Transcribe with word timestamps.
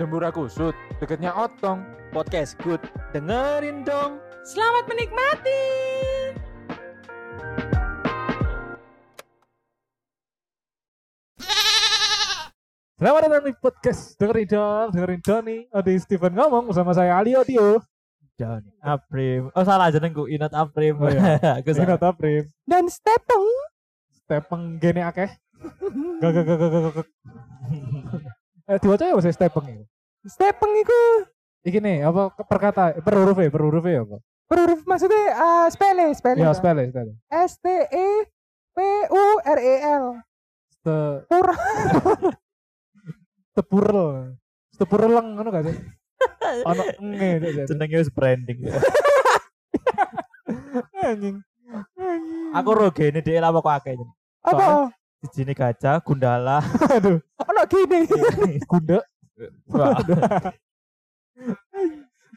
Dembura 0.00 0.32
kusut, 0.32 0.72
deketnya 0.96 1.28
otong. 1.36 1.84
Podcast 2.08 2.56
good. 2.64 2.80
Dengerin 3.12 3.84
dong. 3.84 4.16
Selamat 4.48 4.88
menikmati. 4.88 5.60
Selamat 12.96 13.20
datang 13.28 13.44
di 13.44 13.52
podcast 13.60 14.16
dengerin 14.16 14.48
dong, 14.48 14.88
dengerin 14.96 15.20
dong 15.20 15.44
nih. 15.44 15.60
Ada 15.68 15.92
Steven 16.00 16.32
ngomong 16.32 16.72
bersama 16.72 16.96
saya 16.96 17.20
Ali 17.20 17.36
Odio. 17.36 17.84
Johnny 18.40 18.72
Aprim. 18.80 19.52
Oh 19.52 19.68
salah 19.68 19.92
jenengku 19.92 20.24
Inat 20.32 20.56
Aprim. 20.56 20.96
Oh, 20.96 21.12
iya. 21.12 21.60
Salah. 21.76 22.00
Taprim. 22.00 22.48
Dan 22.64 22.88
Stepeng. 22.88 23.44
Stepeng 24.16 24.80
gene 24.80 25.04
akeh. 25.04 25.28
Gak 26.24 26.30
gak 26.32 26.44
gak 26.48 26.56
gak 26.56 26.70
gak 26.72 26.92
gak. 27.04 27.08
Eh 28.70 28.78
diwaca 28.78 29.02
ya 29.02 29.18
bahasa 29.18 29.34
Stepeng 29.34 29.66
itu. 29.66 29.84
Stepeng 30.30 30.72
itu 30.78 31.00
Iki 31.66 31.82
nih 31.82 32.06
apa 32.06 32.30
perkata 32.46 32.94
per 33.02 33.18
huruf 33.18 33.36
ya, 33.36 33.50
per 33.50 33.62
huruf 33.66 33.84
ya 33.84 34.06
apa? 34.06 34.16
huruf 34.50 34.82
maksudnya 34.82 35.30
eh, 35.30 35.66
spell 35.70 35.98
spell 36.14 36.36
Ya 36.38 36.50
spell 36.54 36.78
ya, 36.78 36.86
spell. 36.90 37.10
S 37.30 37.52
T 37.58 37.66
E 37.90 38.08
P 38.72 38.78
U 39.10 39.24
R 39.42 39.58
E 39.58 39.74
L. 39.82 40.04
Ste 40.70 41.26
Pura. 41.26 41.54
tepurel. 43.58 44.38
Tepureleng 44.78 45.36
ngono 45.36 45.48
gak 45.52 45.64
sih? 45.68 45.76
Ono 46.64 46.82
nge 47.12 47.30
dek, 47.42 47.50
dek. 47.52 47.66
Jenengnya 47.68 47.98
wis 48.00 48.12
branding. 48.14 48.58
anjing. 51.04 51.36
Aku 52.54 52.70
roge 52.72 53.12
ini 53.12 53.20
dia 53.20 53.42
lama 53.42 53.60
kok 53.60 53.76
akeh. 53.82 53.98
Apa? 54.46 54.94
Di 55.20 55.28
sini 55.30 55.52
gajah, 55.52 56.00
gundala. 56.00 56.64
Aduh, 56.96 57.20
Ono 57.20 57.62
gini. 57.68 58.08
gunda. 58.64 58.98
Wah, 59.68 59.96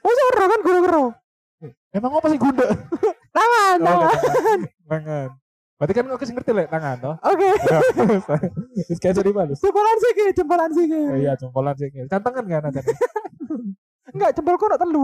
Oh 0.04 0.12
seru 0.12 0.44
kan 0.52 0.60
guru-guru. 0.64 1.06
Emang 1.96 2.12
apa 2.20 2.28
sih 2.28 2.40
gunda? 2.40 2.68
Tangan, 3.32 3.78
Oh, 3.80 3.86
tangan. 3.88 4.60
tangan. 4.88 5.28
Berarti 5.80 5.94
kan 5.96 6.06
aku 6.12 6.24
ngerti 6.28 6.52
lek 6.52 6.68
tangan 6.70 6.96
toh. 7.00 7.16
Oke. 7.24 7.50
Terus 8.88 9.00
kayak 9.00 9.16
jadi 9.20 9.32
balus. 9.32 9.60
Jempolan 9.64 9.98
sih 10.00 10.12
jempolan 10.32 10.70
sih. 10.72 10.86
Oh, 10.92 11.18
iya, 11.18 11.34
jempolan 11.40 11.76
sih. 11.76 11.88
Kan 12.08 12.20
tangan 12.20 12.46
kan 12.48 12.64
ada. 12.68 12.82
Enggak, 14.12 14.32
jempolku 14.36 14.68
ono 14.68 14.78
telu. 14.78 15.04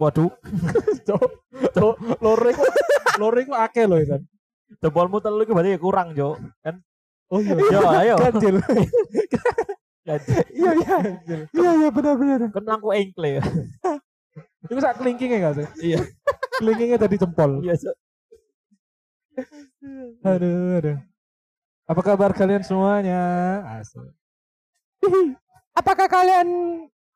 Waduh, 0.00 0.30
Cok, 1.06 1.22
cok, 1.70 1.94
lore 2.18 2.50
kok, 2.50 2.70
lore 3.22 3.40
kok 3.46 3.60
akeh 3.60 3.84
loh 3.86 4.02
kan. 4.02 4.22
jempolmu 4.82 5.20
telu 5.20 5.44
itu 5.44 5.52
berarti 5.52 5.78
kurang, 5.78 6.16
Jo. 6.16 6.34
Kan 6.64 6.82
Oh 7.32 7.40
iya. 7.40 7.56
Yo, 7.56 7.80
ayo. 7.96 8.14
Ganjil. 8.28 8.56
Iya, 10.52 10.70
iya. 10.76 10.96
Iya, 11.48 11.70
iya 11.80 11.88
benar-benar. 11.88 12.52
Kan 12.52 12.64
langku 12.68 12.92
engkle 12.92 13.40
ya. 13.40 13.42
Itu 14.68 14.78
sak 14.78 15.00
kelingkingnya 15.00 15.38
gak 15.40 15.54
sih? 15.56 15.66
Iya. 15.94 16.00
Kelingkingnya 16.60 16.98
tadi 17.00 17.16
jempol. 17.16 17.64
Iya. 17.64 17.74
Aduh, 20.22 20.78
aduh. 20.78 20.96
Apa 21.88 22.00
kabar 22.04 22.30
kalian 22.36 22.62
semuanya? 22.62 23.20
Asik. 23.80 24.04
Apakah 25.72 26.06
kalian 26.06 26.46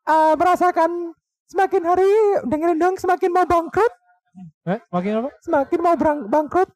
eh, 0.02 0.34
merasakan 0.34 1.12
semakin 1.46 1.82
hari 1.86 2.08
dengerin 2.48 2.80
dong 2.80 2.96
semakin 2.98 3.30
mau 3.30 3.46
bangkrut, 3.46 3.92
Eh, 4.66 4.80
semakin 4.90 5.12
apa? 5.22 5.30
semakin 5.44 5.78
mau 5.80 5.94
bangkrut, 6.26 6.68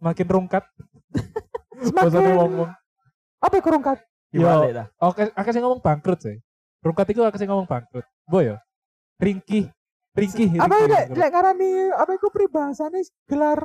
Semakin 0.00 0.26
rungkat. 0.26 0.64
semakin 1.82 2.06
Bosannya 2.10 2.32
ngomong. 2.36 2.70
apa 3.40 3.52
yang 3.56 3.64
kurungkat? 3.64 3.98
Gimana 4.30 4.64
ya? 4.68 4.84
Oke, 5.00 5.22
aku 5.32 5.48
sih 5.50 5.60
ngomong 5.64 5.80
bangkrut 5.80 6.20
sih. 6.22 6.36
Rungkat 6.80 7.06
itu 7.12 7.20
aku 7.24 7.36
sih 7.36 7.48
ngomong 7.48 7.66
bangkrut. 7.66 8.06
Boy 8.24 8.52
ya. 8.52 8.56
Ringkih. 9.18 9.68
Ringkih. 10.14 10.58
Apa 10.58 10.74
ringkih. 10.86 11.16
lek 11.16 11.30
ngarani 11.30 11.70
apa 11.94 12.10
itu 12.14 12.26
peribahasane 12.30 13.00
gelar 13.26 13.60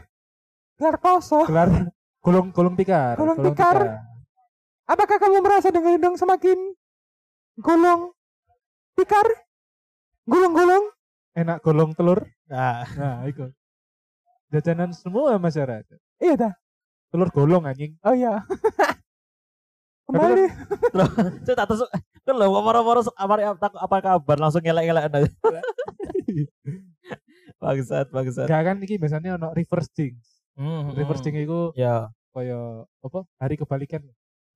gelar 0.76 0.96
koso. 1.00 1.46
Gelar 1.48 1.92
gulung 2.20 2.50
gulung 2.52 2.76
tikar. 2.76 3.16
Gulung 3.16 3.40
tikar. 3.42 4.04
Apakah 4.86 5.18
kamu 5.18 5.42
merasa 5.42 5.74
dengerin 5.74 6.02
dong 6.02 6.16
semakin 6.16 6.58
gulung 7.58 8.14
tikar? 8.94 9.26
Gulung-gulung? 10.26 10.90
Enak 11.38 11.62
gulung 11.62 11.94
telur. 11.94 12.26
Nah, 12.50 12.82
Nah, 12.98 13.30
itu. 13.30 13.46
Jajanan 14.50 14.90
semua 14.94 15.38
masyarakat. 15.38 15.98
Iya 16.18 16.34
dah. 16.38 16.54
Telur 17.16 17.32
golong 17.32 17.64
anjing. 17.64 17.96
Oh 18.04 18.12
iya. 18.12 18.44
Kembali. 20.06 20.46
saya 21.48 21.56
tak 21.64 21.72
tahu. 21.72 21.88
Kan 22.28 22.36
lo 22.36 22.52
moro-moro 22.60 23.00
apa 23.16 23.56
apa 23.56 23.68
apa 23.72 23.98
kabar 24.04 24.38
langsung 24.38 24.60
ngelak-ngelak. 24.60 25.08
Bangsat, 27.64 28.12
bangsat. 28.12 28.52
Gak 28.52 28.62
kan 28.68 28.78
iki 28.84 29.00
biasanya 29.00 29.40
ono 29.40 29.56
reverse 29.56 29.88
jinx. 29.96 30.44
Hmm, 30.60 30.92
Reverse 30.92 31.24
jinx 31.24 31.40
itu 31.40 31.72
Ya, 31.80 32.12
kaya 32.36 32.84
apa? 32.84 33.24
Hari 33.40 33.56
kebalikan. 33.56 34.04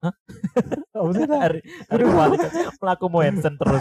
Hah? 0.04 0.12
apa 1.00 1.12
sih? 1.16 1.26
hari 1.32 1.60
hari 1.88 2.04
kebalikan 2.04 2.50
pelaku 2.76 3.06
mau 3.08 3.24
Hansen 3.24 3.56
terus. 3.56 3.80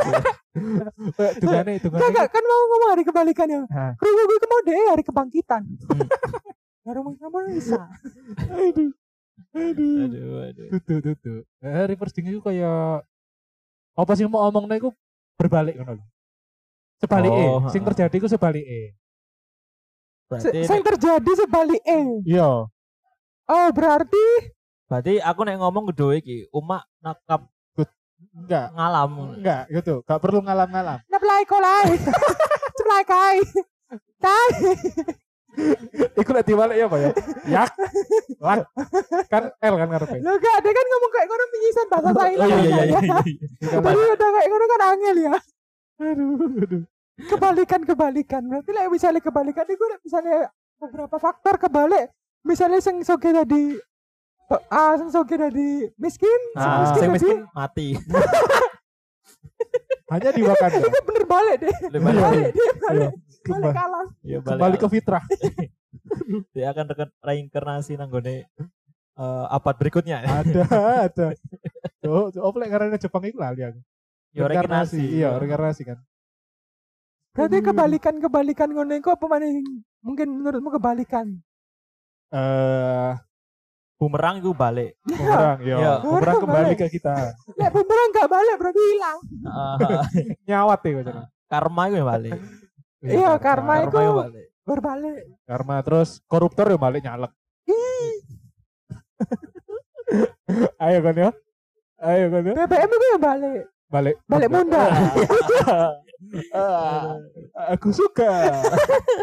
Kayak 1.19 1.35
dungane 1.43 1.73
dungane. 1.83 2.07
enggak, 2.15 2.27
kan 2.31 2.43
mau 2.47 2.61
ngomong 2.71 2.91
hari 2.95 3.03
kebalikan 3.03 3.47
ya. 3.51 3.61
Kru 3.99 4.09
gue 4.15 4.39
mau 4.47 4.61
deh 4.63 4.79
hari 4.95 5.03
kebangkitan. 5.03 5.67
Baru 6.89 7.05
mau 7.05 7.13
ngomong 7.13 7.53
bisa. 7.53 7.85
Aduh. 8.49 8.97
Aduh. 9.53 9.97
Aduh, 10.09 10.29
aduh. 10.49 10.69
Tutu 10.73 10.95
tutu. 11.05 11.35
Eh, 11.61 11.85
reverse 11.85 12.17
jinx 12.17 12.33
itu 12.33 12.41
kaya 12.41 13.05
apa 13.93 14.13
sih 14.17 14.25
mau 14.25 14.49
omongnya 14.49 14.81
itu 14.81 14.89
berbalik 15.37 15.77
ngono 15.77 16.01
lho. 16.01 16.05
Sebalik 17.05 17.29
Oh, 17.29 17.69
sing 17.69 17.85
terjadi 17.85 18.17
itu 18.17 18.27
sebalik 18.27 18.65
Berarti 20.33 20.65
Yang 20.65 20.83
terjadi 20.97 21.31
sebalik 21.45 21.83
eh. 21.85 22.09
Iya. 22.25 22.67
Oh 23.49 23.69
berarti 23.77 24.25
berarti 24.89 25.21
aku 25.21 25.41
nek 25.45 25.61
ngomong 25.61 25.93
kedua 25.93 26.17
iki 26.17 26.49
umak 26.57 26.89
nakap 27.05 27.53
Enggak. 28.35 28.73
ngalam. 28.75 29.11
Enggak 29.39 29.63
gitu. 29.71 30.01
Gak 30.09 30.21
perlu 30.25 30.41
ngalam-ngalam. 30.41 30.99
naplai 31.07 31.45
kolai. 31.45 31.95
Ceplai 32.81 33.05
kai. 33.05 33.39
Tai. 34.19 34.49
Iku 36.19 36.31
lek 36.35 36.45
diwalek 36.47 36.77
ya 36.79 36.87
apa 36.87 36.97
ya? 36.99 37.11
Yak. 37.51 37.71
Lak. 38.39 38.59
Kan 39.27 39.43
L 39.59 39.75
kan 39.75 39.89
ngarepe. 39.91 40.17
Lo 40.23 40.33
gak 40.39 40.55
ada 40.63 40.71
kan 40.71 40.87
ngomong 40.87 41.11
kayak 41.11 41.27
ngono 41.27 41.45
penyisan 41.51 41.87
bahasa 41.91 42.11
saya. 42.15 42.37
Oh 42.39 42.47
iya 42.47 42.59
iya 42.63 42.83
iya. 42.87 43.01
iya. 43.27 43.79
Tapi 43.83 43.99
udah 43.99 44.29
kayak 44.35 44.49
ngono 44.49 44.65
kan 44.67 44.81
angel 44.95 45.17
ya. 45.19 45.35
Aduh, 45.99 46.35
aduh. 46.63 46.83
Kebalikan 47.19 47.81
kebalikan. 47.83 48.43
Berarti 48.47 48.71
lah 48.71 48.87
misalnya 48.87 49.21
kebalikan 49.23 49.67
itu 49.67 49.85
lek 49.91 50.01
misalnya 50.07 50.37
beberapa 50.79 51.17
faktor 51.19 51.55
kebalik. 51.59 52.15
Misalnya 52.47 52.79
sing 52.79 53.03
soge 53.03 53.35
tadi 53.35 53.75
ah 54.73 54.95
sing 54.97 55.11
soge 55.13 55.35
tadi 55.37 55.91
miskin, 55.99 56.41
sing 56.55 56.71
Ah, 56.71 56.81
miskin 56.87 57.01
sing 57.03 57.11
tadi 57.11 57.19
miskin 57.19 57.39
mati. 57.53 57.89
Hanya 60.09 60.31
di 60.33 60.43
Wakanda. 60.43 60.79
itu 60.81 60.89
bener 61.09 61.25
balik 61.29 61.57
deh. 61.61 61.77
Lebih 61.93 62.09
Iya. 62.09 62.21
Balik 62.25 62.49
dia 62.53 62.73
balik. 62.81 62.97
Iya. 62.97 63.09
Balik 63.09 63.13
Kembali, 63.49 63.77
kalah. 63.77 64.07
Ya, 64.25 64.39
kembali 64.45 64.77
ke 64.77 64.89
fitrah. 64.89 65.25
dia 66.57 66.67
akan 66.73 66.85
rekan 66.93 67.09
reinkarnasi 67.21 67.93
nanggone 67.97 68.49
eh 69.19 69.45
abad 69.53 69.75
berikutnya. 69.77 70.25
Ada, 70.25 70.63
ada. 71.09 71.27
Tuh, 72.01 72.31
tuh, 72.33 72.43
apa 72.45 72.57
lek 72.61 72.69
karena 72.71 72.97
Jepang 73.01 73.23
itu 73.25 73.37
lali 73.37 73.63
aku. 73.65 73.81
Ya 74.33 74.45
reinkarnasi. 74.49 75.03
Iya, 75.23 75.37
reinkarnasi 75.37 75.83
kan. 75.85 75.99
Berarti 77.37 77.59
kebalikan-kebalikan 77.63 78.69
ngono 78.75 78.93
iku 78.99 79.15
apa 79.15 79.27
maning 79.31 79.63
mungkin 80.03 80.29
menurutmu 80.43 80.75
kebalikan? 80.75 81.39
Eh, 82.29 83.13
Bumerang 84.01 84.39
itu 84.39 84.51
balik. 84.53 84.95
bumerang, 85.03 85.59
Iya. 85.59 85.77
ya. 85.77 85.93
Bumerang 85.99 86.37
kembali 86.39 86.73
ke 86.75 86.87
kita. 86.89 87.15
Lek 87.55 87.71
bumerang 87.73 88.09
gak 88.13 88.29
balik 88.31 88.55
berarti 88.57 88.81
hilang. 88.81 89.19
Nyawat 90.49 90.79
ya 90.81 90.91
kocok. 90.95 91.15
karma 91.49 91.83
itu 91.85 91.95
yang 91.97 92.07
balik. 92.07 92.33
Iya, 92.99 93.31
karma 93.39 93.41
Karma 93.41 93.73
itu 93.81 93.97
itu 93.97 94.15
balik. 94.15 94.47
berbalik. 94.63 95.17
Karma 95.45 95.75
terus 95.81 96.09
koruptor 96.25 96.67
ya 96.69 96.77
balik 96.77 97.01
nyalek. 97.03 97.33
Ayo 100.79 100.99
kan 101.03 101.15
ya. 101.15 101.31
Ayo 101.99 102.25
kan 102.31 102.43
ya. 102.43 102.53
BBM 102.57 102.89
itu 102.89 103.07
yang 103.11 103.21
balik. 103.21 103.63
Balik. 103.89 104.15
Balik 104.25 104.49
munda. 104.49 104.83
Ah, 106.53 107.17
aku 107.71 107.89
suka. 107.91 108.29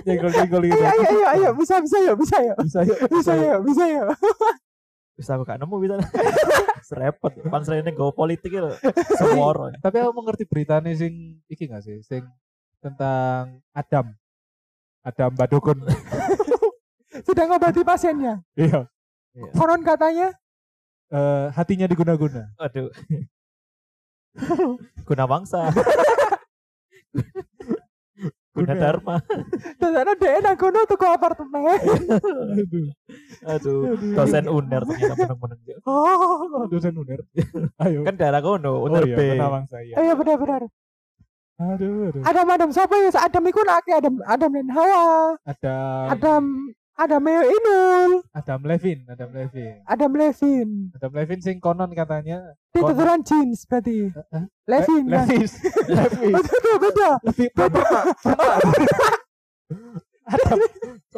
Jenggol-jenggol 0.03 0.61
gitu. 0.65 0.79
Ayo 0.79 0.89
ayo 0.89 1.05
ayo 1.05 1.25
ayo 1.29 1.49
bisa 1.53 1.77
bisa 1.79 1.97
yuk 2.01 2.15
bisa 2.17 2.37
yuk. 2.41 2.57
Bisa 2.63 2.79
yuk. 2.81 2.97
Bisa 3.07 3.31
yuk 3.35 3.59
bisa 3.63 3.83
yuk. 3.85 4.07
Bisa 5.15 5.39
aku 5.39 5.47
gak 5.47 5.59
nemu 5.63 5.75
bisa. 5.79 5.95
Serepet. 6.87 7.33
Pansel 7.47 7.81
ini 7.81 7.91
go 7.95 8.11
politik 8.11 8.51
itu. 8.51 8.71
Semua 9.15 9.55
orang. 9.55 9.73
Tapi 9.79 10.03
aku 10.03 10.11
mengerti 10.13 10.43
beritanya 10.45 10.91
sing 10.93 11.39
iki 11.47 11.65
gak 11.71 11.81
sih? 11.81 12.03
Sing 12.03 12.27
tentang 12.83 13.63
Adam. 13.71 14.11
Adam 15.01 15.31
Badukun. 15.33 15.81
Sedang 17.27 17.49
ngobati 17.49 17.81
pasiennya. 17.81 18.43
Iya. 18.59 18.91
Konon 19.55 19.83
katanya 19.83 20.35
Eh, 21.05 21.45
hatinya 21.53 21.85
diguna-guna. 21.85 22.49
Aduh. 22.57 22.89
Guna 25.07 25.23
bangsa. 25.29 25.69
Guna 28.55 28.71
Guna- 28.71 28.79
dharma. 28.79 29.15
Dasarnya 29.83 30.15
dia 30.15 30.39
nang 30.39 30.55
kono 30.55 30.79
tuku 30.87 31.03
apartemen. 31.03 31.75
Aduh. 32.55 32.87
Aduh, 33.43 33.79
dosen 34.15 34.47
uner 34.47 34.81
ternyata 34.87 35.35
meneng-meneng. 35.35 35.79
Oh. 35.83 36.63
Dosen 36.71 36.95
uner. 36.95 37.19
Ayo. 37.83 38.07
Kan 38.07 38.15
daerah 38.15 38.39
kono, 38.39 38.79
oh 38.79 38.87
uner 38.87 39.03
iya, 39.03 39.15
B. 39.19 39.19
penawang 39.35 39.67
saya. 39.67 39.91
Iya 39.91 40.13
benar-benar. 40.15 40.63
Aduh, 41.55 42.11
aduh. 42.11 42.21
Adam 42.23 42.47
Adam 42.47 42.69
siapa 42.71 42.95
ya? 42.95 43.11
Adam 43.15 43.43
iku 43.47 43.59
laki 43.63 43.91
Adam 43.91 44.23
Adam 44.23 44.51
dan 44.55 44.69
Hawa. 44.71 45.03
Ada 45.43 45.75
Adam 46.15 46.43
Adam 46.95 47.27
Inul. 47.27 48.23
Adam 48.31 48.61
Levin, 48.63 49.03
Adam 49.11 49.29
Levin. 49.35 49.83
Adam 49.83 50.11
Levin. 50.15 50.69
Adam 50.95 51.11
Levin 51.11 51.39
sing 51.43 51.59
konon 51.59 51.91
katanya 51.91 52.55
tuturan 52.71 53.19
jeans 53.19 53.67
berarti. 53.67 54.15
Hah? 54.31 54.47
Levin. 54.63 55.03
Le- 55.03 55.19
kan? 55.19 55.27
Levis. 55.27 55.51
Levis. 55.91 56.33
Oh, 56.39 56.43
beda 56.47 56.73
beda. 56.79 57.09
Perma. 57.51 57.99
Perma. 58.23 58.51
Adam 60.25 60.59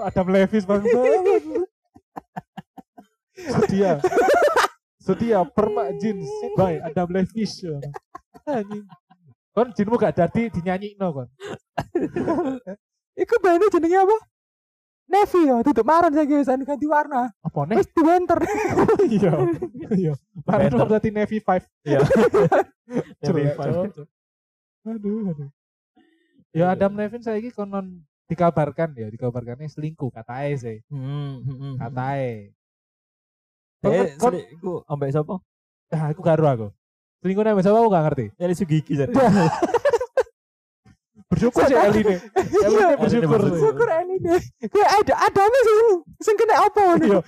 Adam 0.01 0.27
Levis 0.33 0.63
bang. 0.65 0.81
Setia. 3.37 3.91
Setia 4.97 5.39
perma 5.45 5.93
jeans 6.01 6.25
by 6.57 6.81
Adam 6.81 7.07
Levis. 7.13 7.61
Anjing. 8.49 8.81
Kon 9.53 9.69
jinmu 9.77 9.97
gak 9.97 10.17
dadi 10.17 10.49
dinyanyikno 10.53 11.05
kon. 11.13 11.29
Iku 13.17 13.35
bandnya 13.41 13.73
jenenge 13.73 13.97
apa? 14.05 14.17
Navy 15.07 15.47
ya, 15.47 15.63
tutup 15.63 15.81
maron 15.81 16.11
saya 16.11 16.23
guys, 16.23 16.45
ganti 16.45 16.83
warna. 16.83 17.31
Apa 17.39 17.63
nih? 17.63 17.79
Wis 17.79 17.87
di 17.87 18.01
winter. 18.01 18.39
Iya. 19.07 19.31
Iya. 19.89 20.13
Mari 20.43 20.67
Better. 20.67 20.83
berarti 20.83 21.09
Navy 21.09 21.37
5. 21.39 21.63
Iya. 21.81 21.99
Navy 23.23 23.43
five. 23.49 23.73
Cok. 23.87 24.07
Aduh, 24.85 25.31
aduh. 25.31 25.49
Ya 26.51 26.65
Adam 26.69 26.91
Levin 26.93 27.21
saya 27.21 27.37
ini 27.37 27.49
konon 27.49 28.03
dikabarkan 28.25 28.91
ya, 28.93 29.07
dikabarkannya 29.07 29.65
selingkuh 29.65 30.09
katanya 30.09 30.51
sih, 30.57 30.77
Hmm, 30.87 31.79
katanya. 31.79 32.51
Eh, 33.79 34.11
Kon- 34.17 34.35
seli- 34.35 34.51
iku 34.51 34.83
ambek 34.83 35.11
sapa? 35.11 35.39
Ah, 35.87 36.11
aku 36.11 36.19
karo 36.19 36.43
aku. 36.43 36.67
Selingkuh 37.17 37.43
nama 37.43 37.61
siapa 37.61 37.77
aku 37.77 37.87
gak 37.87 38.03
ngerti. 38.05 38.25
Eli 38.35 38.53
Sugiki 38.53 38.93
jadi. 38.97 39.13
Bersyukur 41.27 41.61
sih 41.65 41.75
Eline. 41.75 42.21
Eline 42.31 42.95
bersyukur. 42.95 43.35
bersyukur. 43.35 43.59
Syukur 43.59 43.87
ini 43.89 44.15
deh. 44.17 44.41
Kayak 44.67 44.89
ada 45.01 45.13
ada 45.25 45.41
nih 45.43 45.61
sing 45.61 45.77
sing 46.19 46.35
kena 46.35 46.55
apa 46.61 46.83
nih? 46.95 47.09
Iya. 47.09 47.19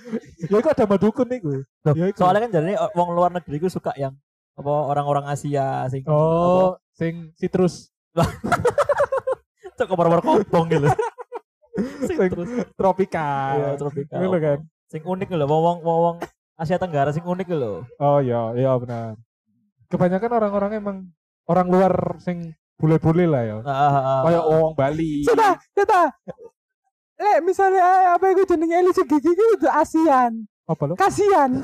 Ya 0.46 0.56
iku 0.56 0.70
ada 0.70 0.86
madukun 0.86 1.28
niku. 1.28 1.52
Loh, 1.58 1.94
Ya, 1.94 2.06
iku. 2.08 2.18
soalnya 2.18 2.46
kan 2.46 2.52
jadi 2.54 2.74
wong 2.94 3.10
luar 3.12 3.30
negeri 3.30 3.58
ku 3.58 3.68
suka 3.68 3.92
yang 3.96 4.14
apa 4.54 4.72
orang-orang 4.86 5.26
Asia 5.26 5.88
sing 5.88 6.04
Oh, 6.06 6.78
sing 6.92 7.32
citrus 7.36 7.90
cok 9.78 9.88
kabar-kabar 9.88 10.22
kopong 10.22 10.68
gitu. 10.70 10.88
terus 12.30 12.50
tropika. 12.76 13.30
iya 13.56 13.70
tropika. 13.76 14.16
Ngono 14.16 14.38
kan. 14.38 14.60
Sing 14.86 15.02
unik 15.02 15.30
lho 15.32 15.46
wong 15.46 15.80
wong 15.80 16.00
wong 16.02 16.16
Asia 16.56 16.76
Tenggara 16.76 17.10
sing 17.10 17.24
unik 17.24 17.48
lho. 17.50 17.88
Oh 17.98 18.20
iya, 18.20 18.52
iya 18.54 18.76
benar. 18.76 19.16
Kebanyakan 19.88 20.32
orang-orang 20.34 20.72
emang 20.76 20.98
orang 21.48 21.68
luar 21.68 21.94
sing 22.20 22.52
bule-bule 22.80 23.26
lah 23.28 23.44
ya. 23.44 23.58
Ah, 23.68 23.76
ah, 23.76 23.94
ah. 24.00 24.20
Kayak 24.24 24.44
wong 24.48 24.72
Bali. 24.74 25.12
Sudah, 25.28 25.60
sudah. 25.76 26.08
Lek 27.20 27.44
misalnya 27.44 27.84
eh, 27.84 28.04
apa 28.16 28.26
itu 28.32 28.48
jenenge 28.48 28.76
Elisa 28.80 29.04
Gigi 29.04 29.28
itu 29.28 29.44
udah 29.60 29.84
ASEAN. 29.84 30.48
Apa 30.70 30.84
lo? 30.88 30.94
Kasian. 30.96 31.52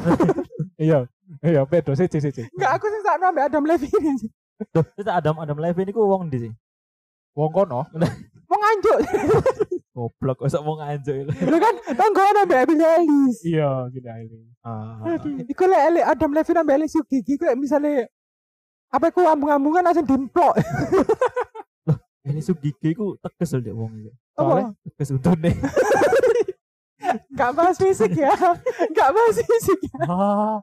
Iya. 0.75 1.07
Iya, 1.39 1.63
bedo 1.63 1.95
sih 1.95 2.11
sih 2.11 2.19
sih. 2.19 2.45
Enggak 2.51 2.71
aku 2.75 2.91
sing 2.91 2.99
sakno 2.99 3.31
ambek 3.31 3.47
Adam 3.47 3.63
Levine. 3.63 4.27
Duh, 4.75 4.83
itu 4.99 5.07
Adam 5.07 5.39
Adam 5.39 5.55
Levine 5.55 5.87
iku 5.87 6.03
wong 6.03 6.27
ndi 6.27 6.37
sih? 6.43 6.51
Wong 7.31 7.51
kono. 7.55 7.87
Wong 8.51 8.61
anjuk. 8.61 8.99
Goblok 9.95 10.37
kok 10.43 10.61
wong 10.61 10.83
anjuk. 10.83 11.31
Lho 11.31 11.57
kan 11.57 11.75
tanggoan 11.95 12.43
ambek 12.43 12.67
Billie 12.69 12.85
Eilish. 12.85 13.39
Iya, 13.41 13.87
gini 13.89 14.11
ini. 14.27 14.39
Ah. 14.61 14.99
Iku 15.47 15.63
lek 15.65 16.03
Adam 16.03 16.35
Levine 16.35 16.59
ambek 16.61 16.75
Elisa 16.83 16.99
Gigi 17.07 17.39
kayak 17.39 17.55
misalnya 17.55 18.05
apa 18.89 19.05
iku 19.09 19.25
ambung-ambungan 19.25 19.83
langsung 19.83 20.05
dimplok. 20.05 20.55
Ini 22.25 22.41
Sugiki 22.41 22.97
ku 22.97 23.13
tegas 23.21 23.53
lho 23.53 23.61
dek 23.61 23.75
wong 23.75 23.91
iki. 23.99 24.11
Soalnya- 24.33 24.73
Apa? 24.73 24.89
Tegas 24.89 25.09
untune. 25.13 25.51
Enggak 27.29 27.51
bahas 27.57 27.77
fisik 27.77 28.11
ya. 28.17 28.33
Enggak 28.81 29.09
bahas 29.13 29.37
fisik 29.37 29.79
ya. 29.85 29.97
Ah. 30.05 30.57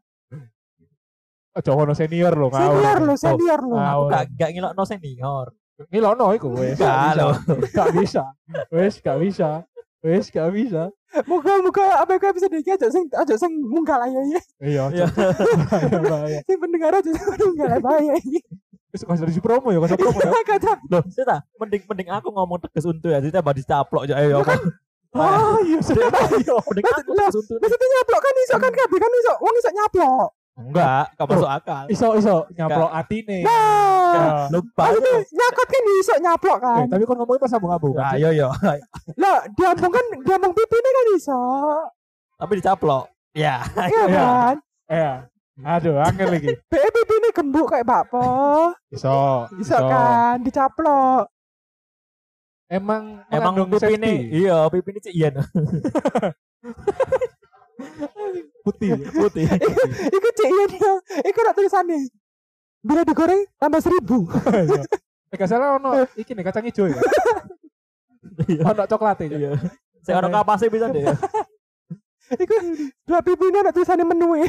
Aja 1.52 1.70
ono 1.70 1.92
senior 1.92 2.34
lo 2.34 2.48
ngawur. 2.48 2.80
Senior 2.80 2.98
lo, 2.98 3.14
senior 3.14 3.60
lo. 3.62 3.76
Ah. 3.78 3.94
Aku 3.94 4.02
gak 4.08 4.24
gak 4.34 4.50
ngilokno 4.50 4.82
senior. 4.82 5.46
Ngilono 5.86 6.26
iku 6.34 6.48
wes. 6.50 6.78
Gak 6.80 7.14
lho. 7.14 7.30
Gak 7.70 7.88
bisa. 7.94 8.24
Wes 8.68 8.98
gak 8.98 9.18
bisa. 9.22 9.62
Wes 10.02 10.34
gak 10.34 10.50
bisa. 10.50 10.90
Muka-muka 11.30 12.02
apa 12.02 12.18
iku 12.18 12.34
bisa 12.34 12.50
dikit 12.50 12.74
aja 12.74 12.90
sing 12.90 13.06
aja 13.14 13.34
sing 13.38 13.54
munggah 13.62 14.02
aja 14.02 14.18
ya. 14.18 14.40
Iya, 14.58 14.82
Iya. 14.90 15.06
bahaya, 15.70 15.98
bahaya. 16.02 16.38
Sing 16.42 16.58
pendengar 16.58 16.90
aja 16.98 17.06
sing 17.06 17.22
munggah 17.22 17.78
aja. 17.78 18.40
Wes 18.90 19.00
kok 19.06 19.14
dari 19.14 19.38
promo 19.38 19.70
ya, 19.70 19.78
kok 19.78 19.94
promo 19.94 20.18
ya. 20.18 20.42
Kata 20.42 20.72
Loh, 20.90 21.02
sita, 21.06 21.46
mending 21.54 21.86
mending 21.86 22.08
aku 22.10 22.28
ngomong 22.34 22.58
tegas 22.66 22.82
untu 22.84 23.14
ya, 23.14 23.22
sita 23.22 23.38
badis 23.40 23.62
caplok 23.62 24.10
aja 24.10 24.18
ayo. 24.18 24.42
Ah, 25.14 25.60
iya, 25.62 25.78
sudah. 25.78 26.08
Iya. 26.34 26.56
Mending 26.58 26.86
aku 26.90 27.10
tegas 27.14 27.34
untu. 27.38 27.54
maksudnya 27.62 27.88
nyaplok 27.94 28.20
kan 28.26 28.34
iso 28.42 28.54
kan 28.58 28.72
kabeh 28.74 28.98
kan 28.98 29.12
iso 29.22 29.32
wong 29.38 29.54
iso 29.54 29.70
nyaplok. 29.70 30.30
Enggak, 30.52 31.16
gak 31.16 31.26
masuk 31.26 31.48
akal. 31.48 31.84
Iso 31.88 32.12
iso 32.14 32.34
nyaplok 32.52 32.92
atine. 32.92 33.40
Nah, 33.40 34.12
Ya. 34.12 34.52
Lupa. 34.52 34.84
maksudnya 34.84 35.12
nyakot 35.24 35.66
kan 35.66 35.82
iso 35.96 36.14
nyaplok 36.20 36.58
Eh, 36.58 36.60
kan. 36.60 36.84
tapi 36.86 37.02
kon 37.02 37.16
ngomongin 37.16 37.40
pas 37.40 37.48
sambung-sambung 37.48 37.94
kan. 37.94 38.12
Ayo 38.12 38.28
yo. 38.30 38.48
Lah, 39.16 39.38
diambung 39.50 39.88
kan 39.88 40.04
diambung 40.20 40.52
pipine 40.52 40.84
kan 40.86 41.06
iso. 41.14 41.40
Tapi 42.36 42.52
dicaplok. 42.60 43.08
Ya. 43.32 43.64
Iya 43.64 44.02
Iya. 44.04 44.20
kan? 44.20 44.54
Eh, 44.86 45.14
aduh, 45.64 45.96
angel 45.98 46.28
lagi. 46.30 46.48
Be 46.68 46.78
pipine 46.84 47.28
gembuk 47.30 47.66
kayak 47.66 47.88
bakpo. 47.88 48.20
Iso, 48.86 49.48
Iso 49.56 49.76
kan 49.80 50.36
dicaplok. 50.38 51.32
Emang 52.68 53.24
Emang 53.28 53.52
pipine, 53.66 53.80
safety. 53.80 54.16
iya 54.38 54.68
pipine 54.68 54.96
cek 54.98 55.12
iya. 55.12 55.28
putih. 58.66 58.90
Putih. 59.10 59.46
Iku 60.16 60.28
cek 60.32 60.48
iya 60.48 60.64
dia. 60.70 60.92
Iku 61.26 61.38
nak 61.42 61.54
tulisannya. 61.56 61.98
Bila 62.82 63.02
digoreng 63.06 63.46
tambah 63.58 63.80
seribu. 63.82 64.26
Eh, 65.32 65.40
gak 65.40 65.48
salah 65.48 65.80
ono 65.80 66.04
iki 66.12 66.36
nih 66.36 66.44
kacang 66.44 66.68
hijau 66.68 66.92
ya. 66.92 67.00
Iya. 68.44 68.62
Ono 68.68 68.82
coklatnya. 68.84 69.26
Iya. 69.32 69.50
Saya 70.04 70.20
orang 70.20 70.28
kapasnya 70.36 70.68
bisa 70.68 70.86
deh. 70.92 71.08
Iku 72.36 72.54
dua 73.08 73.20
pipine 73.24 73.64
nak 73.64 73.72
tulisannya 73.72 74.04
menu 74.04 74.44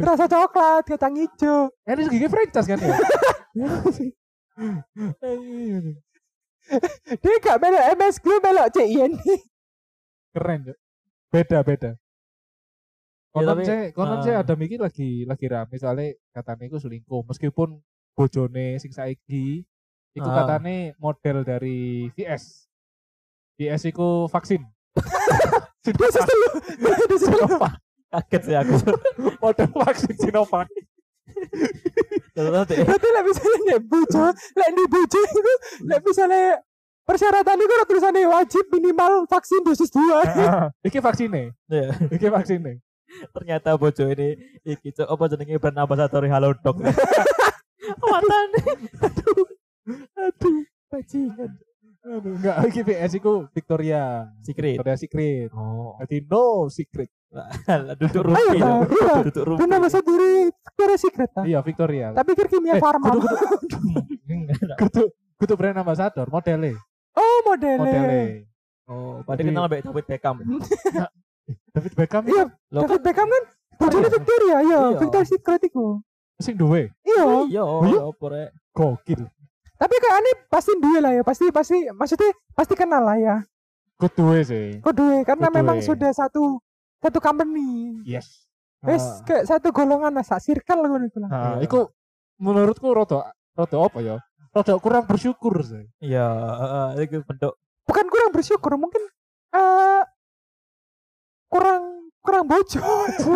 Rasa 0.00 0.28
coklat, 0.28 0.84
kacang 0.88 1.12
hijau. 1.16 1.68
Eh, 1.84 1.92
ini 1.92 2.08
gigi 2.08 2.28
franchise 2.28 2.68
kan 2.68 2.80
ya? 2.80 2.96
Dia 7.20 7.36
gak 7.42 7.58
melok 7.60 7.84
MS 7.98 8.16
Glow 8.22 8.38
melok 8.40 8.68
cek 8.72 8.86
iya. 8.88 9.06
Keren, 10.32 10.72
Cuk. 10.72 10.76
Konon 13.32 13.48
tapi- 13.56 13.64
saya, 13.64 13.82
konon 13.96 14.18
ah. 14.18 14.22
saya 14.22 14.36
ada 14.44 14.54
mikir 14.54 14.76
lagi 14.76 15.24
lagi 15.24 15.46
rame 15.48 15.74
soalnya 15.74 16.12
katanya 16.30 16.68
itu 16.68 16.76
selingkuh 16.76 17.24
meskipun 17.24 17.80
bojone 18.12 18.76
sing 18.76 18.92
saiki 18.92 19.64
iku 20.12 20.28
Ah. 20.28 20.44
katanya 20.44 20.92
model 21.00 21.40
dari 21.40 22.12
VS. 22.12 22.68
VS 23.56 23.88
iku 23.88 24.28
vaksin. 24.28 24.60
Dia 25.82 26.08
selalu, 26.12 26.48
dia 26.78 27.16
selalu. 27.16 27.16
Sinovac. 27.48 27.74
Kaget 28.06 28.42
sih 28.44 28.54
aku. 28.54 28.76
model 29.42 29.68
vaksin 29.74 30.14
Sinovac. 30.14 30.68
Berarti 32.32 33.08
lah 33.08 33.22
misalnya 33.24 33.58
nih 33.66 33.80
bojo, 33.80 34.24
lek 34.30 34.70
di 34.72 34.84
bojo 34.86 35.18
itu, 35.18 35.54
lek 35.84 36.00
misalnya 36.00 36.60
persyaratan 37.02 37.56
itu 37.58 37.72
ada 37.72 37.86
tulisannya 37.86 38.22
wajib 38.28 38.64
minimal 38.70 39.24
vaksin 39.26 39.60
dosis 39.64 39.90
dua. 39.90 40.20
Iki 40.82 41.00
vaksinnya. 41.00 41.50
Iya. 41.66 41.88
Iki 42.12 42.28
vaksinnya. 42.28 42.78
Ternyata 43.30 43.74
bojo 43.74 44.04
ini 44.06 44.28
iki 44.62 44.90
cok 44.90 45.08
apa 45.08 45.24
jenenge 45.28 45.56
brand 45.56 45.78
ambassador 45.78 46.24
Halodoc. 46.24 46.76
Matan. 47.98 48.48
Aduh, 50.16 50.54
bajingan. 50.88 51.50
Aduh, 52.02 52.34
enggak 52.34 52.56
iki 52.66 52.80
VS 52.82 53.12
iku 53.16 53.46
Victoria. 53.50 54.26
Secret. 54.42 54.74
Victoria 54.78 54.96
Secret. 54.96 55.48
Oh. 55.52 55.94
Jadi 56.02 56.16
no 56.24 56.66
secret. 56.66 57.10
Duduk 57.96 58.28
Ayo 58.28 58.52
dong. 58.54 58.80
iya. 58.90 59.14
Duduk. 59.24 59.56
Dan 59.56 59.68
nama 59.70 59.86
saya 59.86 60.02
diri 60.02 60.50
Victoria 60.52 60.98
Secret 60.98 61.30
ah. 61.32 61.44
Iya, 61.44 61.58
Victoria. 61.60 62.06
Tak 62.12 62.24
pikir 62.28 62.46
kimia 62.50 62.76
Eh, 62.76 62.82
farma. 62.82 63.08
kudu 63.08 63.26
kudu 63.30 63.76
kudu 64.82 65.02
kudu 65.38 65.52
brand 65.54 65.78
ambassador 65.78 66.26
modelnya. 66.28 66.76
Oh 67.12 67.38
modelnya. 67.46 67.80
Modelnya. 67.80 68.24
Oh, 68.84 69.22
pada 69.22 69.40
Jadi- 69.40 69.48
kenal 69.48 69.64
Mbak 69.64 69.80
David 69.86 70.06
Beckham. 70.06 70.36
David 71.70 71.92
Beckham 71.94 72.22
Iya, 72.24 72.44
itu 72.44 72.44
Loh, 72.70 72.80
David 72.84 73.00
Beckham 73.02 73.28
kan 73.28 73.44
bojone 73.74 74.00
Iya. 74.00 74.12
Victoria, 74.12 74.56
iya, 74.58 74.78
Iya. 74.86 74.98
Victoria 74.98 75.26
Secret 75.26 75.62
itu. 75.62 75.84
Sing 76.38 76.54
duwe. 76.54 76.90
Iya. 77.02 77.24
Iya, 77.46 77.64
iya? 77.86 78.00
opo 78.02 78.24
rek. 78.28 78.50
Gokil. 78.72 79.22
Tapi 79.74 79.94
kayak 79.98 80.18
ini 80.18 80.32
pasti 80.46 80.72
duwe 80.76 80.98
lah 80.98 81.12
ya, 81.12 81.22
pasti 81.22 81.44
pasti 81.50 81.76
maksudnya 81.90 82.30
pasti 82.52 82.74
kenal 82.74 83.02
lah 83.02 83.16
ya. 83.16 83.36
Ku 83.96 84.06
duwe 84.08 84.42
sih. 84.42 84.78
Kok 84.78 84.94
duwe 84.94 85.22
karena 85.22 85.46
Kok 85.46 85.54
memang 85.54 85.78
sudah 85.78 86.10
satu 86.10 86.62
satu 86.98 87.18
company. 87.18 87.98
Yes. 88.02 88.46
Wes 88.80 88.98
Ah, 88.98 89.22
kayak 89.22 89.44
satu 89.46 89.70
golongan 89.70 90.10
lah, 90.10 90.22
sak 90.22 90.42
circle 90.42 90.82
ngono 90.82 91.06
iku 91.06 91.22
lah. 91.22 91.30
ah, 91.30 91.38
Iya. 91.54 91.66
iku 91.66 91.86
menurutku 92.36 92.90
rada 92.90 93.30
rada 93.54 93.76
apa 93.78 93.98
ya? 93.98 94.16
Rada 94.50 94.74
kurang 94.78 95.06
bersyukur 95.06 95.54
sih. 95.62 95.86
Iya, 95.98 96.26
heeh, 96.26 97.06
iku 97.06 97.22
bentuk 97.22 97.54
Bukan 97.82 98.06
kurang 98.06 98.30
bersyukur, 98.30 98.74
mungkin 98.74 99.02
eh 99.52 100.02
kurang 101.52 101.82
kurang 102.24 102.44
bojo. 102.48 102.80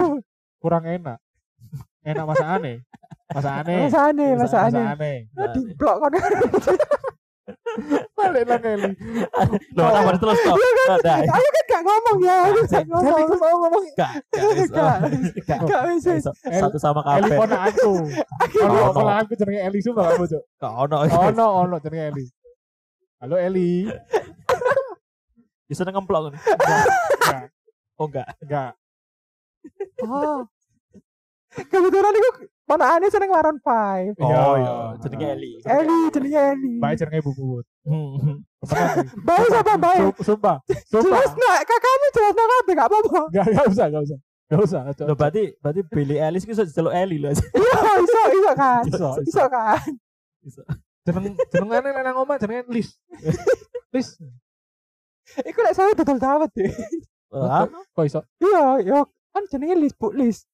kurang 0.64 0.84
enak. 0.88 1.20
Enak 2.00 2.24
masakane. 2.24 2.80
Masakane. 3.28 3.74
Masa 3.84 3.98
aneh, 4.08 4.30
masa 4.38 4.58
aneh. 4.70 4.86
Masakane. 4.88 5.12
Ah, 5.36 5.48
di 5.52 5.60
blok 5.76 5.96
kan. 6.00 6.10
Balik 8.16 8.44
lah 8.48 8.58
Kelly. 8.58 8.90
Loh, 9.76 9.86
apa 9.92 10.16
terus 10.16 10.38
toh? 10.42 10.56
Ada. 10.56 11.12
Aku 11.28 11.48
kan 11.52 11.64
gak 11.68 11.82
ngomong 11.84 12.18
ya, 12.24 12.36
aku 12.48 12.60
gak 12.66 12.84
ngomong. 12.88 13.20
ku 13.28 13.34
mau 13.36 13.56
ngomong 13.68 13.84
Gak, 13.94 14.12
gak. 14.72 14.98
Gak. 15.44 15.80
Bisa. 16.00 16.32
Satu 16.32 16.78
sama 16.80 17.04
Eli 17.20 17.28
kabeh. 17.28 17.38
ponakanku. 17.38 17.92
Kalau 18.56 18.80
Ono. 18.80 18.92
kalau 18.96 19.12
aku 19.12 19.32
jenenge 19.36 19.60
Eli 19.62 19.78
sumpah 19.84 20.02
gak 20.08 20.18
bocok. 20.18 20.42
Gak 20.56 20.72
ono. 20.72 20.96
Ono 21.04 21.46
ono 21.68 21.76
jenenge 21.84 22.04
Eli. 22.16 22.24
Halo 23.20 23.36
Eli. 23.36 23.70
Bisa 25.68 25.82
ngemplok 25.84 26.32
nih. 26.32 26.40
Enggak, 26.40 27.42
Oh 27.96 28.06
enggak. 28.08 28.28
enggak. 28.44 28.72
Oh. 30.04 30.44
Kebetulan 31.72 32.12
iku 32.12 32.30
ponakane 32.68 33.06
seneng 33.08 33.30
Maroon 33.32 33.56
5. 33.64 34.20
Iya. 34.20 34.36
Oh 34.36 34.54
iya, 34.60 34.74
jenenge 35.00 35.26
Eli. 35.32 35.52
Eli, 35.64 35.98
jenenge 36.12 36.40
Eli. 36.52 36.72
Baik 36.76 36.96
jenenge 37.00 37.24
Bubut. 37.24 37.64
Hmm. 37.88 38.44
Sih. 38.68 38.76
Baik 39.24 39.46
siapa 39.48 39.74
baik? 39.80 40.00
Sum- 40.02 40.36
Sumpah. 40.36 40.56
Sumpah. 40.90 41.00
Jelas 41.06 41.32
nak, 41.32 41.58
kakakmu 41.64 42.06
jelas 42.12 42.32
nak 42.34 42.46
kabeh 42.50 42.72
gak 42.74 42.88
apa-apa. 42.90 43.20
Enggak, 43.30 43.46
enggak 43.48 43.66
usah, 43.72 43.86
enggak 43.88 44.02
usah. 44.04 44.18
Enggak 44.46 44.62
usah. 44.66 44.80
Loh 44.82 44.92
ojo. 44.92 45.14
berarti 45.16 45.42
berarti 45.62 45.80
Billy 45.88 46.16
Ellis 46.20 46.44
itu 46.44 46.64
celuk 46.68 46.92
Eli 46.92 47.16
loh. 47.22 47.32
Iya, 47.56 47.92
iso, 48.02 48.20
iso 48.36 48.52
kan. 48.52 48.82
Iso, 48.84 48.96
iso. 48.98 49.22
Iso 49.24 49.44
kan. 49.48 49.88
Jeneng 51.06 51.34
jenengane 51.48 51.88
nang 52.04 52.16
omah 52.20 52.36
jenenge 52.36 52.68
Lis. 52.68 52.92
Lis. 53.94 54.18
Iku 55.46 55.58
lek 55.62 55.74
saya 55.74 55.94
dodol 55.96 56.18
dawet 56.20 56.50
deh. 56.52 56.70
Hah? 57.32 57.66
Kok 57.66 58.04
iso? 58.04 58.20
Iya, 58.38 58.64
yo 58.82 58.98
kan 59.30 59.42
jenenge 59.46 59.76
Lis 59.76 59.92
Bu 59.92 60.10
Lis. 60.10 60.46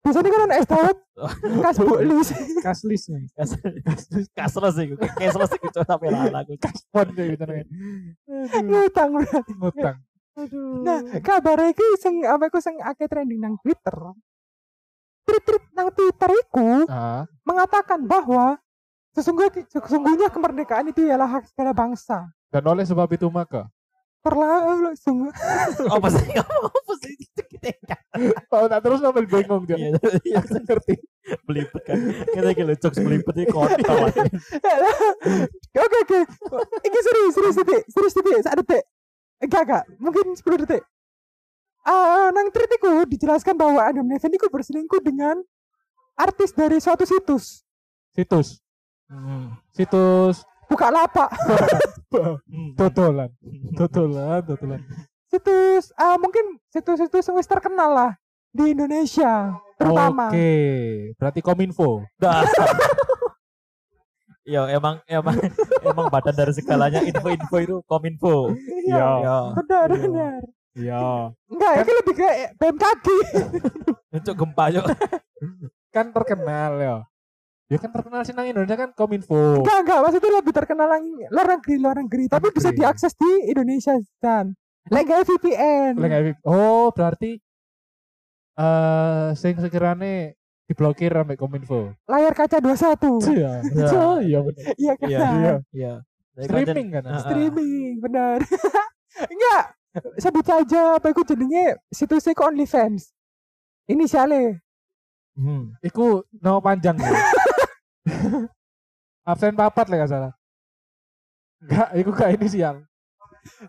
Biasanya 0.00 0.28
kan 0.28 0.42
ana 0.44 0.54
es 0.56 0.64
dawet 0.64 0.96
kas 1.64 1.76
Bu 1.76 1.94
Lis. 2.00 2.28
Kas 2.58 2.80
Lis. 2.82 3.04
nih. 3.06 3.24
Kas 3.32 3.50
kasles 4.32 4.76
iku. 4.78 4.94
Kasles 4.96 5.50
iku 5.52 5.66
cok 5.70 5.84
tapi 5.84 6.08
lah 6.08 6.28
aku. 6.40 6.56
Kaspon 6.56 7.06
deh 7.12 7.34
jenenge. 7.34 7.64
Aduh, 8.24 8.60
Ngutang 8.64 9.10
berarti. 9.14 9.52
Ngutang. 9.54 9.96
Nah, 10.80 11.00
kabar 11.20 11.68
iki 11.68 11.84
sing 11.96 12.24
apa 12.24 12.48
iku 12.48 12.58
sing 12.58 12.80
akeh 12.80 13.04
trending 13.04 13.38
nang 13.38 13.54
Twitter. 13.60 13.92
Tweet-tweet 15.22 15.64
nang 15.70 15.92
Twitter 15.92 16.30
iku 16.32 16.86
Ah, 16.86 17.28
mengatakan 17.44 18.02
bahwa 18.02 18.56
sesungguhnya 19.12 19.68
sesungguhnya 19.68 20.28
kemerdekaan 20.28 20.88
itu 20.88 21.04
ialah 21.04 21.28
hak 21.28 21.44
segala 21.46 21.70
bangsa. 21.70 22.30
dan 22.48 22.64
oleh 22.64 22.82
sebab 22.82 23.06
itu 23.10 23.28
maka 23.28 23.70
Perlahan 24.20 24.92
langsung 24.92 25.32
Apa 25.96 26.08
sih? 26.12 26.28
Apa 26.36 26.92
sih? 27.00 27.14
Kita 27.16 27.96
Oh, 28.52 28.68
tak 28.68 28.84
terus 28.84 29.00
sambil 29.00 29.24
bengong 29.24 29.64
dia. 29.64 29.76
Iya, 29.80 29.96
iya, 30.26 30.40
Ngerti. 30.66 30.94
belibet 31.46 31.82
kan. 31.86 31.96
Kita 32.26 32.50
kira 32.52 32.74
jokes 32.74 32.98
belibet 33.00 33.34
ini 33.38 33.46
kontol. 33.48 34.10
Oke 35.72 35.96
oke. 36.04 36.18
Iki 36.84 36.98
serius 37.00 37.32
serius 37.36 37.56
titik 37.60 37.82
serius 37.88 38.14
titik 38.16 38.40
sak 38.42 38.54
detik. 38.60 38.82
Enggak 39.40 39.62
enggak 39.64 39.84
mungkin 40.02 40.24
10 40.36 40.62
detik. 40.66 40.82
Ah 41.86 42.28
nang 42.34 42.52
tweet 42.52 42.76
iku 42.76 43.08
dijelaskan 43.08 43.56
bahwa 43.56 43.80
Adam 43.88 44.04
Levine 44.04 44.36
iku 44.36 44.52
berselingkuh 44.52 45.00
dengan 45.00 45.40
artis 46.18 46.52
dari 46.52 46.76
suatu 46.76 47.06
situs. 47.08 47.64
Situs. 48.12 48.58
Hmm. 49.08 49.54
Situs 49.72 50.44
Buka 50.70 50.86
lapak. 50.88 51.28
Totolan. 52.78 53.30
Totolan, 53.74 54.40
totolan. 54.46 54.80
situs 55.30 55.94
ah 55.94 56.18
mungkin 56.18 56.58
situs-situs 56.74 57.22
yang 57.30 57.38
terkenal 57.46 57.90
lah 57.94 58.10
di 58.50 58.74
Indonesia 58.74 59.54
terutama. 59.78 60.26
Oke, 60.34 60.50
berarti 61.14 61.38
Kominfo. 61.38 62.02
Dasar. 62.18 62.66
Yo 64.50 64.66
emang 64.66 64.98
emang 65.06 65.38
emang 65.86 66.10
badan 66.10 66.34
dari 66.34 66.50
segalanya 66.50 66.98
info-info 67.06 67.56
itu 67.62 67.76
kominfo. 67.86 68.50
Iya. 68.82 69.06
Yo, 69.22 69.38
Benar 69.62 69.86
Iya. 69.86 70.00
benar. 70.02 70.40
Iya. 70.74 71.02
Enggak, 71.46 71.72
ini 71.86 71.92
lebih 72.02 72.14
ke 72.18 72.28
BMKG. 72.58 73.06
untuk 74.10 74.34
gempa 74.34 74.64
yo. 74.74 74.82
Kan 75.94 76.10
terkenal 76.10 76.72
ya. 76.82 76.96
Ya 77.70 77.78
kan 77.78 77.94
terkenal 77.94 78.26
sih 78.26 78.34
nang 78.34 78.50
Indonesia 78.50 78.74
kan 78.74 78.90
Kominfo. 78.98 79.62
Enggak, 79.62 79.78
enggak, 79.86 79.98
maksudnya 80.02 80.30
lebih 80.42 80.54
terkenal 80.58 80.88
yang 80.90 81.06
luar 81.30 81.46
negeri, 81.54 81.74
luar 81.78 81.96
negeri, 82.02 82.24
tapi 82.26 82.50
bisa 82.50 82.74
diakses 82.74 83.14
di 83.14 83.54
Indonesia 83.54 83.94
dan 84.18 84.58
Lek 84.90 85.06
VPN. 85.06 85.94
Lek 85.94 86.10
VIP. 86.10 86.38
Oh, 86.42 86.90
berarti 86.90 87.38
eh 88.58 89.28
sing 89.38 89.54
sekirane 89.62 90.34
diblokir 90.66 91.14
sampai 91.14 91.38
Kominfo. 91.38 91.94
Layar 92.10 92.34
kaca 92.34 92.58
21. 92.58 93.38
Iya. 93.38 93.52
Iya. 93.62 93.88
Iya 94.26 94.38
benar. 94.42 94.64
Iya 94.74 94.92
kan? 94.98 95.08
Iya. 95.08 95.20
Iya. 95.22 95.54
Iya. 95.70 95.94
Streaming 96.42 96.88
kan. 96.90 97.02
Ah, 97.06 97.10
ah. 97.14 97.20
Streaming, 97.22 97.92
benar. 98.02 98.38
enggak. 99.34 99.64
Sebut 100.18 100.46
saja 100.46 100.98
apa 100.98 101.10
itu 101.10 101.22
jenenge 101.22 101.78
situsnya 101.90 102.34
ke 102.34 102.42
OnlyFans. 102.42 103.10
Inisialnya. 103.90 104.58
Hmm. 105.34 105.74
Iku 105.82 106.26
nama 106.38 106.58
panjang 106.58 106.98
ya. 106.98 107.10
Absen 109.30 109.54
papat 109.54 109.86
lah 109.88 109.96
gak 110.04 110.10
salah. 110.10 110.32
Enggak, 111.60 111.88
iku 112.00 112.10
gak 112.16 112.30
inisial. 112.36 112.76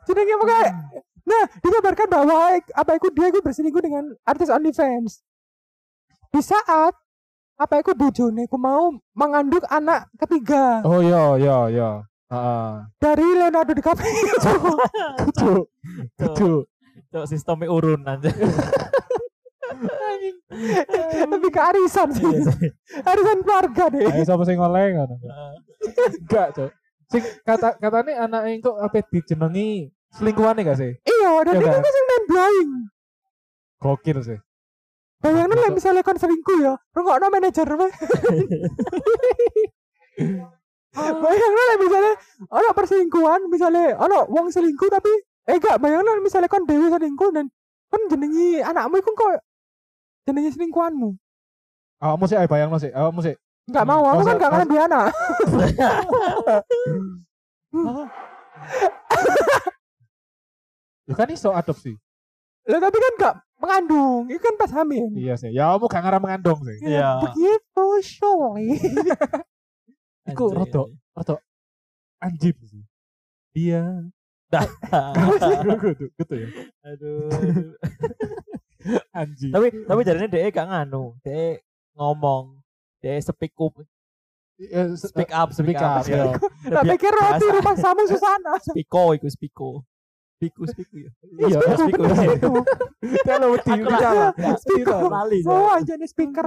Jenenge 0.08 0.34
apa 0.36 0.46
kayak 0.48 0.74
Nah, 1.22 1.44
dikabarkan 1.62 2.08
bahwa 2.10 2.58
apa 2.58 2.92
itu 2.98 3.08
dia 3.14 3.30
itu 3.30 3.40
berselingkuh 3.46 3.84
dengan 3.84 4.04
artis 4.26 4.50
OnlyFans. 4.50 5.22
Di 6.34 6.42
saat 6.42 6.98
apa 7.62 7.74
itu 7.78 7.94
bojone 7.94 8.50
ku 8.50 8.58
mau 8.58 8.90
mengandung 9.14 9.62
anak 9.70 10.10
ketiga 10.18 10.82
Oh 10.82 10.98
iya 10.98 11.38
iya 11.38 11.58
iya. 11.70 11.90
Heeh. 12.32 12.72
dari 12.98 13.28
Leonardo 13.38 13.76
DiCaprio. 13.76 14.36
Kudu. 15.30 15.54
Kudu. 16.16 16.52
Cok 17.12 17.26
sistemnya 17.28 17.68
urun 17.68 18.08
aja. 18.08 18.32
Lebih 21.32 21.50
ke 21.52 21.62
arisan 21.64 22.10
sih. 22.12 22.28
arisan 23.08 23.38
keluarga 23.44 23.84
deh. 23.88 24.08
Ayo 24.12 24.24
sapa 24.28 24.44
sing 24.44 24.60
ngoleh 24.60 24.96
ngono. 24.96 25.16
Enggak, 26.28 26.48
Cuk. 26.56 26.72
Sing 27.12 27.24
kata 27.44 27.76
katane 27.80 28.16
anak 28.16 28.48
engko 28.48 28.76
apa 28.80 29.04
dijenengi 29.08 29.92
selingkuhane 30.16 30.64
gak 30.64 30.80
sih? 30.80 30.92
Iya, 31.04 31.32
dan 31.48 31.54
Iya 31.56 31.62
itu 31.64 31.68
kan? 31.72 31.82
kan 31.84 31.92
sing 31.92 32.06
main 32.08 32.24
blowing. 32.28 32.70
Gokil 33.82 34.18
sih. 34.24 34.40
Bayangin 35.22 35.54
lah 35.54 35.70
misalnya 35.70 36.02
kon 36.02 36.18
selingkuh 36.18 36.58
ya, 36.66 36.74
rungokno 36.98 37.30
manajer 37.30 37.70
weh. 37.78 37.92
Bayangin 41.22 41.64
lah 41.70 41.78
misalnya 41.80 42.14
ono 42.52 42.70
perselingkuhan, 42.74 43.42
misalnya 43.48 43.96
ono 44.02 44.28
wong 44.28 44.50
selingkuh 44.52 44.90
tapi 44.90 45.12
eh 45.48 45.58
gak 45.62 45.80
bayangin 45.80 46.06
lah 46.10 46.20
misalnya 46.20 46.50
kon 46.52 46.66
dewe 46.68 46.90
selingkuh 46.90 47.30
dan 47.32 47.48
kon 47.88 48.02
jenengi 48.10 48.60
anakmu 48.66 49.00
iku 49.00 49.12
kok 49.14 49.40
jenengi 50.28 50.52
selingkuhanmu. 50.54 51.10
Awakmu 52.02 52.26
sih 52.26 52.38
ayo 52.38 52.48
bayangno 52.50 52.78
sih. 52.82 52.92
Awakmu 52.94 53.22
sih. 53.22 53.36
Enggak 53.70 53.86
mau, 53.86 54.02
aku 54.10 54.22
kan 54.26 54.36
gak 54.42 54.66
duwe 54.66 54.82
anak. 54.82 55.14
Ya 61.10 61.14
kan 61.18 61.28
iso 61.34 61.50
adopsi. 61.54 61.98
Lah 62.70 62.78
tapi 62.78 62.98
kan 62.98 63.14
gak 63.18 63.36
mengandung, 63.58 64.30
itu 64.30 64.42
kan 64.42 64.56
pas 64.58 64.70
hamil. 64.74 65.10
Iya 65.18 65.34
sih. 65.38 65.50
Ya 65.54 65.74
kamu 65.74 65.86
gak 65.90 66.02
ngarang 66.06 66.22
mengandung 66.24 66.60
sih. 66.66 66.78
Iya. 66.82 67.22
Begitu, 67.26 67.86
surely. 68.06 68.78
Iku 70.30 70.54
Anjay. 70.54 70.58
rodok 70.62 70.88
rodok 71.18 71.40
anjing 72.22 72.58
sih. 72.72 72.84
Iya. 73.58 74.10
Gitu, 74.52 76.06
gitu 76.18 76.34
ya. 76.36 76.48
Aduh. 76.86 77.30
Anjing. 79.20 79.52
tapi 79.54 79.68
tapi 79.86 80.02
jadinya 80.06 80.30
dia 80.30 80.50
gak 80.52 80.68
nganu. 80.68 81.16
Dia 81.22 81.60
ngomong. 81.96 82.60
Dia 83.02 83.18
speak 83.24 83.54
up, 83.58 83.74
se- 84.94 85.10
speak 85.10 85.32
up, 85.34 85.50
speak, 85.54 85.74
speak 85.74 85.82
up. 85.82 86.02
up, 86.02 86.06
ya. 86.06 86.24
Tak 86.70 86.84
pikir 86.94 87.10
roti 87.10 87.46
rumah 87.50 87.76
samu 87.78 88.06
Susana. 88.06 88.54
Spiko 88.70 89.18
iku 89.18 89.28
spiko. 89.30 89.70
Spiku 90.38 90.62
spiku 90.70 90.96
ya. 91.06 91.12
Iya, 91.38 91.58
Spiku. 91.78 92.62
Kalau 93.26 93.58
lah. 93.58 94.02
salah. 94.02 94.58
Speaker. 94.58 95.02
Lali. 95.10 95.40
Oh, 95.46 95.70
aja 95.74 95.94
nih 95.98 96.10
speaker. 96.10 96.46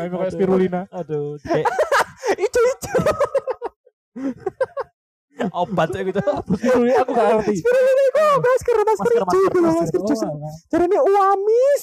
Ayo 0.00 0.16
Aduh. 0.16 0.32
spirulina. 0.32 0.88
Aduh, 0.92 1.36
Ijo 2.44 2.60
ijo. 2.72 2.96
Obat 5.50 5.88
kayak 5.90 6.06
gitu. 6.08 6.20
Spirulina 6.54 7.00
aku 7.00 7.10
gak 7.10 7.26
ngerti. 7.32 7.54
Spirulina 7.58 8.02
iku 8.04 8.22
masker 8.38 8.76
masker 8.78 8.84
Masker, 8.84 9.12
ijo 9.12 9.24
masker, 9.24 9.42
itu 9.42 9.58
loh, 9.58 9.72
masker 9.74 10.00
Oh, 10.00 10.06
ijo. 10.06 10.26
alah. 10.28 10.54
Caranya 10.68 11.00
uamis. 11.02 11.82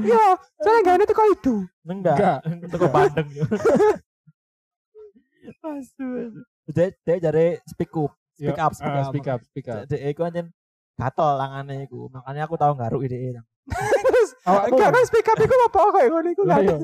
Iya, 0.00 0.24
soalnya 0.58 0.80
gak 0.80 0.94
ada 0.96 1.04
tuh 1.04 1.16
kau 1.16 1.28
itu. 1.28 1.54
Enggak. 1.84 2.16
Enggak. 2.16 2.68
Teko 2.68 2.86
Bandeng. 2.88 3.28
Aduh. 5.58 6.44
Dek 6.68 7.00
dek 7.02 7.18
jare 7.18 7.46
speak 7.64 7.92
up. 7.94 8.12
Ya, 8.38 8.52
Speak 8.52 8.60
up, 8.60 8.72
speak 8.72 8.88
ah, 8.88 9.00
up. 9.00 9.08
speak 9.10 9.26
up, 9.26 9.40
speak 9.42 9.66
up. 9.66 9.78
Dek 9.84 10.00
iku 10.06 10.20
anjen 10.22 10.46
gatel 10.94 11.28
langane 11.34 11.84
iku. 11.84 12.08
Makanya 12.08 12.44
aku 12.44 12.54
tahu 12.54 12.72
garuk 12.76 13.02
ide. 13.02 13.40
Terus 13.68 14.30
Awakmu. 14.44 14.76
enggak 14.76 14.90
kan 14.90 15.04
speak 15.04 15.26
up 15.26 15.38
iku 15.38 15.54
apa 15.58 15.80
kayak 15.92 16.08
ngono 16.08 16.28
iku 16.30 16.42
kan. 16.44 16.60
iya. 16.62 16.76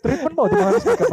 Treatment 0.00 0.34
mau 0.34 0.46
di 0.46 0.56
mana 0.56 0.78
speak 0.78 1.00
up. 1.00 1.12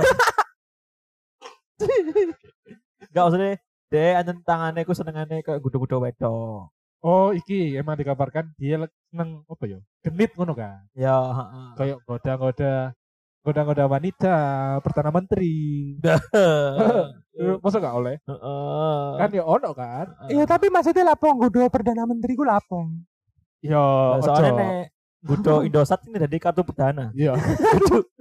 Enggak 3.10 3.24
maksudnya 3.25 3.51
dek 3.91 4.13
anjen 4.17 4.38
tangane 4.44 4.79
iku 4.82 4.94
senengane 4.96 5.44
kayak 5.46 5.62
gudo-gudo 5.62 6.01
wedok. 6.01 6.72
Oh, 7.05 7.29
iki 7.38 7.77
emang 7.77 8.01
dikabarkan 8.01 8.50
dia 8.58 8.82
seneng 9.13 9.46
apa 9.46 9.63
ya? 9.70 9.79
Genit 10.01 10.34
ngono 10.34 10.58
kan. 10.58 10.89
Ya, 10.98 11.13
heeh. 11.13 11.67
Kayak 11.77 11.98
goda-goda 12.10 12.98
goda-goda 13.46 13.86
wanita, 13.86 14.38
perdana 14.82 15.13
menteri. 15.13 15.94
Masa 17.62 17.77
gak 17.77 17.94
oleh? 17.94 18.17
Heeh. 18.25 19.05
Kan 19.22 19.29
ya 19.38 19.44
ono 19.46 19.70
kan? 19.77 20.10
Iya, 20.34 20.50
tapi 20.50 20.74
maksudnya 20.74 21.13
lapo 21.13 21.29
nggodo 21.29 21.70
perdana 21.70 22.10
menteri 22.10 22.34
ku 22.34 22.41
lapo. 22.41 22.89
Ya, 23.62 24.17
soalnya 24.25 24.51
nek 24.58 24.94
Gudo 25.25 25.65
Indosat 25.65 26.05
ini 26.05 26.22
dari 26.22 26.38
kartu 26.38 26.62
perdana. 26.62 27.10
Iya. 27.17 27.34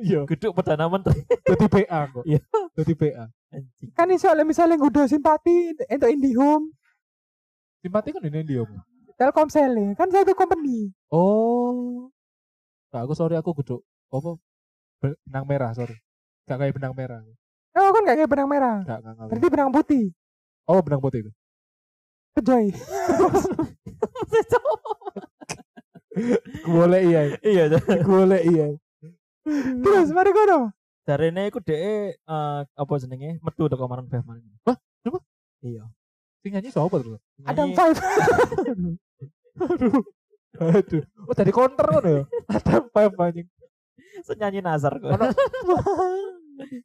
Iya. 0.04 0.24
Gudo 0.24 0.56
perdana 0.56 0.88
menteri. 0.88 1.20
Jadi 1.24 1.66
PA 1.68 2.00
kok. 2.08 2.24
Iya. 2.24 2.40
Jadi 2.76 2.92
PA. 2.96 3.24
Anjing. 3.52 3.88
Kan 3.92 4.08
iso 4.10 4.28
le 4.32 4.44
misalnya 4.44 4.80
nggodo 4.80 5.04
simpati 5.04 5.76
untuk 5.76 6.10
IndiHome, 6.10 6.72
Simpati 7.84 8.08
kan 8.16 8.24
ini 8.24 8.40
dia. 8.42 8.64
Telkomsel 9.14 9.76
ya. 9.76 9.88
kan 9.94 10.08
satu 10.08 10.32
company. 10.32 10.88
Oh. 11.12 12.08
Nah, 12.90 13.04
aku 13.04 13.12
sorry 13.12 13.36
aku 13.36 13.52
guduk 13.54 13.84
apa 14.10 14.40
be- 15.04 15.18
benang 15.28 15.44
merah, 15.44 15.70
sorry. 15.76 16.00
Gak 16.48 16.58
kayak 16.58 16.74
benang 16.74 16.96
merah. 16.96 17.20
Oh, 17.76 17.90
kan 17.92 18.02
gak 18.08 18.16
kayak 18.18 18.30
benang 18.32 18.48
merah. 18.48 18.80
Gak, 18.82 18.98
gak, 19.04 19.12
gak. 19.14 19.26
Berarti 19.30 19.48
benang 19.52 19.70
putih. 19.70 20.04
Oh, 20.64 20.80
benang 20.80 21.02
putih 21.04 21.28
itu. 21.28 21.32
Kejoy. 22.34 22.74
Boleh 26.64 27.00
iya. 27.02 27.22
Iya, 27.40 27.64
Boleh 28.02 28.40
iya. 28.42 28.66
Terus 29.80 30.08
mari 30.10 30.30
kono. 30.30 30.72
jarene 31.04 31.52
iku 31.52 31.60
dhek 31.60 31.76
eh 31.76 32.16
apa 32.56 32.92
jenenge? 32.96 33.36
Metu 33.38 33.68
teko 33.68 33.84
Maroon 33.84 34.08
5 34.08 34.24
man. 34.24 34.40
Hah? 34.64 34.76
Coba? 35.04 35.20
Iya. 35.60 35.84
Sing 36.40 36.50
nyanyi 36.50 36.68
siapa 36.68 36.96
terus? 36.96 37.20
Adam 37.44 37.68
Five. 37.72 37.96
Aduh. 39.54 40.00
Aduh. 40.54 41.02
Oh, 41.24 41.34
tadi 41.34 41.50
counter 41.50 41.84
kan 41.84 42.04
ya? 42.04 42.22
Ada 42.48 42.74
five 42.88 43.12
anjing. 43.18 43.48
senyanyi 44.22 44.60
Nazar 44.60 44.96
kok. 44.96 45.12
Ono- 45.12 45.34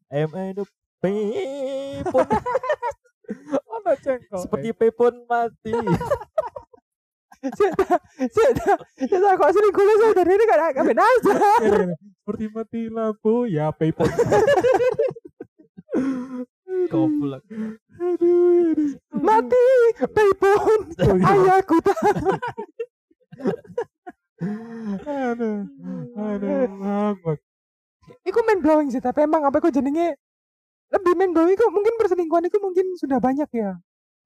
Em 0.10 0.26
hidup 0.50 0.66
pepon 1.00 2.26
Ono 3.70 3.92
cengkok. 3.96 4.42
seperti 4.42 4.70
pepon 4.74 5.24
mati. 5.24 5.72
Sik, 7.40 7.72
sik, 8.36 8.52
kok 9.40 9.52
sering 9.56 9.72
kuliah 9.72 9.96
saya 9.96 10.12
dari 10.12 10.32
ini 10.36 10.44
gak 10.44 10.84
benar 10.84 11.08
aja. 11.08 11.36
Seperti 11.96 12.46
mati 12.52 12.82
lampu 12.92 13.48
ya 13.48 13.72
PayPal. 13.72 14.12
Goblok. 16.92 17.44
Aduh. 18.00 18.76
aduh. 18.76 18.92
Mati, 19.24 19.56
iya. 19.56 21.26
ayahku 21.32 21.80
tak. 21.80 22.00
Aduh. 25.08 25.64
Aduh. 26.20 26.60
ngambek. 26.76 27.40
Iku 28.28 28.40
main 28.44 28.60
blowing 28.60 28.90
sih, 28.92 29.00
tapi 29.00 29.24
emang 29.24 29.48
apa 29.48 29.64
iku 29.64 29.72
jenenge 29.72 30.20
lebih 30.92 31.14
main 31.16 31.32
blowing 31.32 31.56
iku 31.56 31.72
mungkin 31.72 31.94
perselingkuhan 31.96 32.52
itu 32.52 32.58
mungkin 32.60 32.86
sudah 33.00 33.24
banyak 33.24 33.48
ya. 33.56 33.80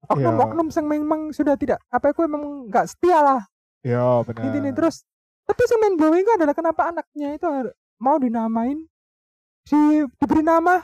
Oknum-oknum 0.06 0.66
yang 0.68 0.86
memang 0.86 1.20
sudah 1.30 1.54
tidak 1.54 1.78
apa 1.88 2.10
iku 2.10 2.22
emang 2.22 2.42
nggak 2.66 2.86
setia 2.86 3.18
lah 3.18 3.40
Ya, 3.80 4.00
benar. 4.22 4.42
intinya 4.44 4.72
terus. 4.72 5.04
Tapi 5.42 5.60
yang 5.62 5.76
main 5.78 5.94
blowing 5.94 6.22
itu 6.22 6.32
adalah 6.32 6.52
kenapa 6.52 6.88
anaknya 6.88 7.28
itu 7.32 7.44
mau 7.96 8.16
dinamain 8.16 8.80
si 9.62 9.76
diberi 10.14 10.40
nama 10.40 10.80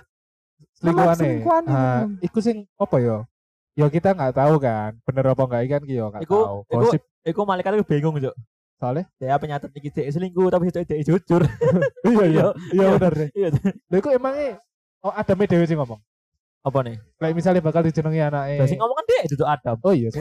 selingkuhane. 0.74 1.16
selingkuhane, 1.16 1.68
Ah, 1.68 2.04
hmm. 2.04 2.20
iku 2.20 2.38
sing 2.38 2.68
apa 2.74 2.96
ya? 2.98 3.16
Ya 3.72 3.86
kita 3.88 4.12
nggak 4.12 4.34
tahu 4.34 4.54
kan, 4.58 5.00
bener 5.02 5.24
apa 5.26 5.42
enggak 5.42 5.62
ikan 5.64 5.82
ki 5.82 5.94
yo 5.94 6.06
nggak 6.08 6.22
Iku- 6.22 6.44
tahu. 6.44 6.58
iku- 6.62 6.76
Gosip 6.82 7.02
Iku 7.20 7.40
malaikat 7.44 7.72
iku 7.74 7.84
bingung, 7.86 8.16
Cuk. 8.18 8.32
soalnya. 8.76 9.04
Dia 9.16 9.36
penyatet 9.36 9.70
iki 9.70 9.88
dhek 9.88 10.08
selingkuh 10.10 10.48
tapi 10.48 10.68
dhek 10.68 10.84
dhek 10.84 11.00
jujur. 11.04 11.40
iya 12.08 12.24
iya, 12.26 12.44
iya 12.72 12.80
Iya. 12.80 12.88
bener 12.96 13.12
deh. 13.14 13.28
Iya. 13.32 13.48
Lha 13.86 13.96
iku 13.96 14.08
emangnya 14.10 14.56
oh 15.00 15.08
ada 15.10 15.32
dewe 15.32 15.64
sing 15.64 15.76
ngomong. 15.76 16.00
Apa 16.60 16.78
nih? 16.84 16.96
Kayak 17.16 17.34
misalnya 17.34 17.60
bakal 17.64 17.80
dijenengi 17.80 18.20
anake. 18.20 18.56
Lah 18.60 18.66
sing 18.68 18.78
ngomong 18.80 18.96
kan 19.00 19.04
dhek 19.08 19.22
duduk 19.32 19.48
Adam. 19.48 19.76
Oh 19.80 19.92
iya 19.96 20.08
sih. 20.12 20.20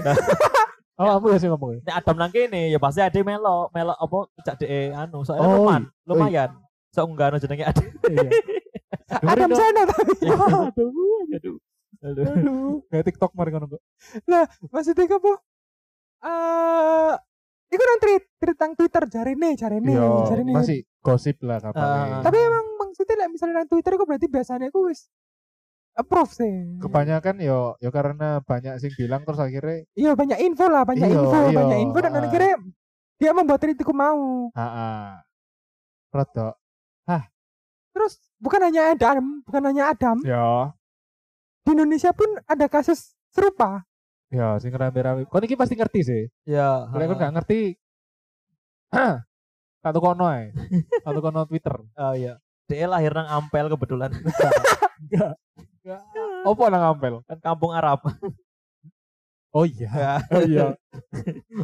oh, 1.00 1.10
aku 1.20 1.26
ya 1.36 1.38
sing 1.40 1.52
ngomong. 1.52 1.70
ya? 1.76 1.80
Nek 1.84 1.96
Adam 2.00 2.16
nang 2.16 2.32
kene 2.32 2.72
ya 2.72 2.80
pasti 2.80 3.00
ada 3.04 3.20
melo, 3.20 3.68
melo 3.76 3.94
apa 3.96 4.18
cak 4.48 4.56
dhek 4.64 4.96
anu, 4.96 5.28
soalnya 5.28 5.44
Oh, 5.44 5.68
lumayan, 5.68 5.84
iya. 5.84 6.08
lumayan. 6.08 6.50
Sok 6.96 7.06
enggak 7.12 7.44
jenenge 7.44 7.66
Adam. 7.68 7.86
Iya. 8.08 8.30
Adam 9.36 9.50
Sena 9.52 9.82
tapi. 9.84 10.14
Aduh. 10.32 11.28
Aduh. 11.36 11.56
Aduh. 12.00 12.24
Aduh. 12.24 12.74
Kayak 12.88 13.06
TikTok 13.12 13.32
mari 13.36 13.50
ngono 13.52 13.68
kok. 13.76 13.82
Maksudnya 14.72 15.06
apa? 15.12 15.32
Eh, 16.20 17.14
iku 17.72 17.84
nang 17.84 18.00
tweet, 18.04 18.24
tweet 18.40 18.58
nang 18.60 18.74
Twitter 18.76 19.04
jarine, 19.08 19.50
jarine, 19.56 19.92
Iya, 19.92 20.08
jarine. 20.28 20.52
masih 20.52 20.80
gosip 21.00 21.40
lah 21.48 21.64
kabarnya. 21.64 22.20
Ah. 22.20 22.24
Tapi 22.24 22.38
emang 22.40 22.66
maksudnya 22.76 23.28
misalnya 23.28 23.64
nang 23.64 23.70
Twitter 23.72 23.92
iku 23.96 24.04
berarti 24.04 24.28
biasanya 24.28 24.68
iku 24.68 24.88
wis 24.92 25.08
approve 25.96 26.32
sih. 26.32 26.54
kebanyakan 26.80 27.40
yo 27.40 27.74
yo 27.80 27.90
karena 27.90 28.40
banyak 28.42 28.78
sing 28.80 28.92
bilang 28.96 29.24
terus 29.24 29.40
akhirnya 29.40 29.84
Iya 29.94 30.12
banyak 30.14 30.40
info 30.42 30.66
lah, 30.68 30.84
banyak 30.84 31.08
Iya, 31.08 31.16
info, 31.16 31.38
iya. 31.50 31.58
banyak 31.58 31.80
info 31.84 31.98
dan 32.00 32.14
akhirnya 32.16 32.54
dia 33.20 33.32
membuat 33.36 33.60
tweetku 33.60 33.92
mau. 33.92 34.48
ah 34.54 35.20
Rodok. 36.10 36.56
Terus 37.90 38.16
bukan 38.40 38.62
hanya 38.64 38.96
Adam, 38.96 39.44
bukan 39.44 39.62
hanya 39.66 39.92
Adam, 39.92 40.18
Ya, 40.24 40.72
di 41.68 41.76
Indonesia 41.76 42.16
pun 42.16 42.32
ada 42.48 42.70
kasus 42.72 43.12
serupa. 43.34 43.84
ya 44.30 44.56
sing 44.62 44.70
rame-rame. 44.72 45.26
Kau 45.26 45.42
ini 45.42 45.58
pasti 45.58 45.74
ngerti 45.76 46.00
sih. 46.06 46.24
Ya. 46.46 46.86
Kalau 46.88 47.02
aku 47.04 47.18
nggak 47.18 47.34
ngerti, 47.42 47.76
satu 49.84 50.00
kono 50.00 50.30
ae. 50.30 50.54
Satu 51.02 51.20
kono 51.20 51.44
Twitter. 51.44 51.76
Oh 51.98 52.14
iya. 52.14 52.38
Dia 52.70 52.86
lahir 52.86 53.12
nang 53.12 53.26
Ampel 53.28 53.68
kebetulan. 53.68 54.14
Enggak. 55.00 55.34
Enggak. 55.80 56.02
Apa 56.46 56.64
nang 56.68 56.84
ampel? 56.92 57.14
kan 57.26 57.38
kampung 57.40 57.72
Arab. 57.72 58.00
Oh 59.50 59.66
iya. 59.66 59.90
Ya. 59.90 60.14
Oh 60.30 60.44
iya. 60.46 60.66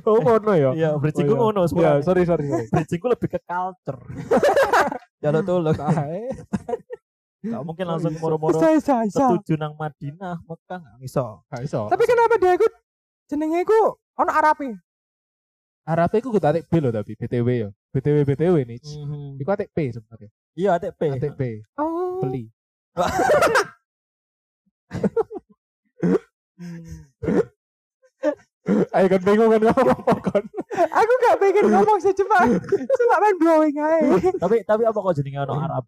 Oh 0.01 0.17
kono 0.17 0.57
ya. 0.57 0.73
Iya, 0.73 0.89
bridging 0.97 1.29
Oh, 1.29 1.37
iya. 1.37 1.37
ngono 1.37 1.61
Ya, 1.61 1.67
sebenarnya. 1.69 2.01
sorry 2.01 2.23
sorry. 2.25 2.45
sorry. 2.49 2.65
Bridging 2.73 3.01
lebih 3.05 3.29
ke 3.29 3.39
culture. 3.45 4.01
Jaluk 5.21 5.41
tolong. 5.45 5.77
Tae. 5.77 6.25
Gak 7.45 7.61
mungkin 7.61 7.85
Oh, 7.85 7.89
langsung 7.93 8.17
iya. 8.17 8.21
moro-moro 8.25 8.57
setuju 8.57 9.53
nang 9.53 9.77
Madinah, 9.77 10.41
Mekah 10.41 10.81
nggak 10.81 10.97
iso. 11.05 11.45
Gak 11.45 11.61
iso. 11.61 11.85
Tapi 11.85 12.03
kenapa 12.09 12.41
dia 12.41 12.57
ikut 12.57 12.73
jenenge 13.29 13.61
iku 13.61 13.77
ono 14.17 14.31
Arabe? 14.33 14.81
Arabe 15.85 16.15
iku 16.17 16.33
kudu 16.33 16.41
atik 16.49 16.65
B 16.65 16.81
lho 16.81 16.89
tapi 16.89 17.13
BTW 17.13 17.47
ya. 17.53 17.69
BTW 17.93 18.17
BTW 18.25 18.55
nih. 18.65 18.79
Mhm. 18.81 19.37
Iku 19.37 19.49
atik 19.53 19.69
P 19.69 19.93
sebenarnya. 19.93 20.29
Iya, 20.57 20.69
ATP. 20.81 21.01
Atik 21.21 21.33
P. 21.37 21.41
Oh. 21.77 22.17
Beli. 22.25 22.49
Ayo 28.95 29.05
kan 29.11 29.21
bingung 29.21 29.51
kan 29.51 29.61
ngomong 29.61 29.99
apa 30.01 30.15
kan. 30.25 30.43
Aku 30.73 31.11
gak 31.21 31.37
pengen 31.37 31.65
ngomong 31.69 31.99
sih 32.01 32.15
cuma 32.17 32.47
cuma 32.71 33.15
main 33.21 33.37
blowing 33.37 33.75
aja. 33.77 34.17
tapi 34.41 34.65
tapi 34.65 34.83
apa 34.87 34.97
kok 34.97 35.15
jenenge 35.19 35.43
ono 35.45 35.59
Arab? 35.61 35.85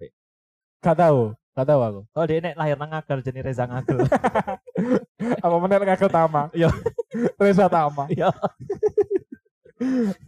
Gak 0.84 0.98
tahu. 1.00 1.34
Gak 1.58 1.66
tahu 1.66 1.82
aku. 1.82 2.02
Oh, 2.14 2.26
dia 2.30 2.38
nek 2.38 2.54
lahir 2.54 2.78
nang 2.78 2.94
Ngagel 2.94 3.26
jenenge 3.26 3.50
Reza 3.50 3.66
Ngagel. 3.66 3.98
Apa 5.46 5.56
menel 5.58 5.82
ngagel 5.90 6.10
Tama? 6.14 6.52
Iya. 6.58 6.70
Reza 7.42 7.66
Tama. 7.66 8.06
Iya. 8.14 8.30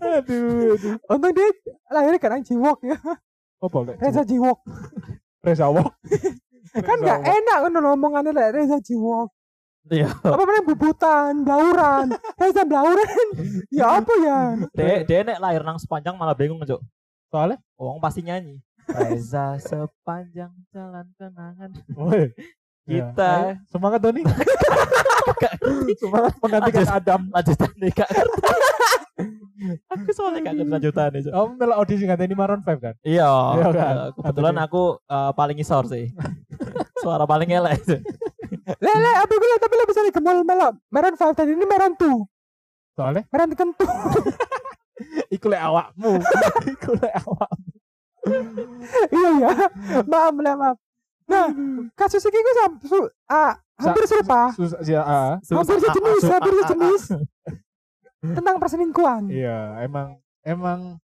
Aduh, 0.02 0.74
aduh. 0.74 0.98
Untung 1.10 1.34
dia 1.34 1.50
lahirnya 1.94 2.18
kan 2.18 2.42
Jiwok 2.42 2.82
ya. 2.86 2.98
Apa 3.62 3.78
lek? 3.86 4.02
Reza 4.02 4.26
Jiwok. 4.26 4.58
Reza 5.46 5.70
Wok. 5.70 5.94
Kan 6.72 6.98
gak 7.00 7.20
enak 7.22 7.58
kan 7.62 7.72
ngomongannya 7.72 8.32
lek 8.32 8.50
Reza 8.54 8.78
Jiwok. 8.80 9.30
Iya. 9.90 10.12
Apa 10.12 10.38
namanya 10.38 10.64
bubutan, 10.64 11.32
blauran. 11.42 12.06
Reza 12.36 12.62
blauran. 12.62 13.26
ya 13.74 13.98
apa 13.98 14.14
ya? 14.20 14.40
Dek, 14.72 14.98
dek 15.04 15.22
nek 15.26 15.40
lahir 15.40 15.62
nang 15.62 15.78
sepanjang 15.78 16.14
malah 16.14 16.34
bingung, 16.34 16.62
Cuk. 16.62 16.78
Soalnya 17.28 17.58
Wong 17.74 17.98
pasti 17.98 18.22
nyanyi. 18.22 18.62
Reza 18.86 19.58
sepanjang 19.58 20.50
jalan 20.70 21.06
kenangan 21.16 21.70
Woi. 21.94 22.30
Ya. 22.90 23.06
kita 23.06 23.32
Ayo, 23.54 23.70
semangat 23.70 24.00
Doni. 24.02 24.26
semangat 25.96 26.34
menggantikan 26.42 26.88
Adam. 26.90 27.22
lanjutan 27.30 27.70
nih 27.78 27.94
kak 27.94 28.10
aku 29.94 30.10
soalnya 30.10 30.40
gak 30.42 30.56
ngerti 30.58 30.74
lanjutan 30.74 31.10
nih 31.12 31.22
Cok. 31.22 31.34
Kamu 31.36 31.50
melok 31.54 31.78
audisi 31.78 32.04
nganteni 32.08 32.34
Maroon 32.34 32.62
5 32.64 32.82
kan? 32.82 32.96
iya 33.04 33.30
Iya, 33.30 33.68
kan? 33.70 33.96
kebetulan 34.16 34.58
aku 34.58 34.84
eh, 35.04 35.32
paling 35.34 35.58
isor 35.60 35.86
sih 35.86 36.10
suara 37.00 37.24
paling 37.26 37.50
elek 37.50 37.74
itu 37.82 37.96
Lele, 38.80 39.12
apa 39.18 39.34
gue 39.34 39.58
tapi 39.58 39.74
lo 39.78 39.86
bisa 39.90 40.02
ke 40.14 40.22
mall 40.22 40.46
melok. 40.46 40.78
Meron 40.94 41.18
5 41.18 41.38
tadi 41.38 41.58
ini 41.58 41.66
meron 41.66 41.94
2. 41.98 42.06
Soalnya 42.94 43.24
Meron 43.34 43.50
kentu. 43.58 43.86
iku 45.36 45.48
lek 45.50 45.62
awakmu. 45.62 46.22
iku 46.78 46.92
lek 47.02 47.14
awakmu. 47.26 47.72
iya 49.18 49.30
ya. 49.42 49.50
Maaf, 50.06 50.34
maaf. 50.38 50.78
Nah, 51.30 51.46
kasus 51.98 52.26
ini 52.26 52.38
gue 52.42 52.56
sam, 52.58 52.72
su, 52.86 52.98
ah, 53.30 53.54
hampir 53.78 54.06
serupa. 54.06 54.50
Hampir 54.54 54.70
Susah, 55.46 55.78
sejenis, 55.78 56.24
hampir 56.26 56.54
sejenis. 56.66 57.04
Tentang 58.22 58.56
perselingkuhan. 58.58 59.30
Iya, 59.30 59.86
emang 59.86 60.18
emang 60.42 60.98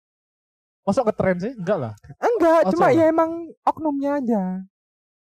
Masuk 0.85 1.09
ke 1.09 1.13
tren 1.17 1.37
sih? 1.41 1.53
Enggak 1.57 1.79
lah. 1.81 1.93
Enggak, 2.21 2.61
Oh, 2.69 2.71
cuma 2.77 2.93
coba. 2.93 2.97
ya 2.97 3.05
emang 3.09 3.31
oknumnya 3.65 4.21
aja. 4.21 4.43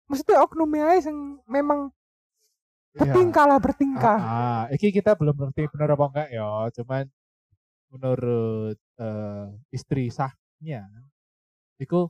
Maksudnya 0.09 0.45
oknumnya 0.45 0.85
aja 0.93 1.09
yang 1.09 1.41
memang 1.49 1.89
bertingkah 2.95 3.45
lah 3.49 3.59
bertingkah. 3.59 4.19
Ah, 4.21 4.31
ah, 4.31 4.63
iki 4.71 4.95
kita 4.95 5.19
belum 5.19 5.35
ngerti 5.35 5.67
bener 5.73 5.99
apa 5.99 6.05
enggak 6.07 6.29
ya, 6.31 6.49
cuman 6.79 7.05
menurut 7.91 8.79
eh, 8.79 9.47
istri 9.75 10.11
sahnya 10.11 10.87
itu 11.79 12.07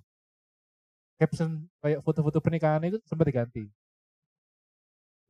caption 1.17 1.65
kayak 1.81 2.05
foto-foto 2.05 2.39
pernikahan 2.43 2.85
itu 2.85 3.01
sempat 3.09 3.31
diganti. 3.31 3.71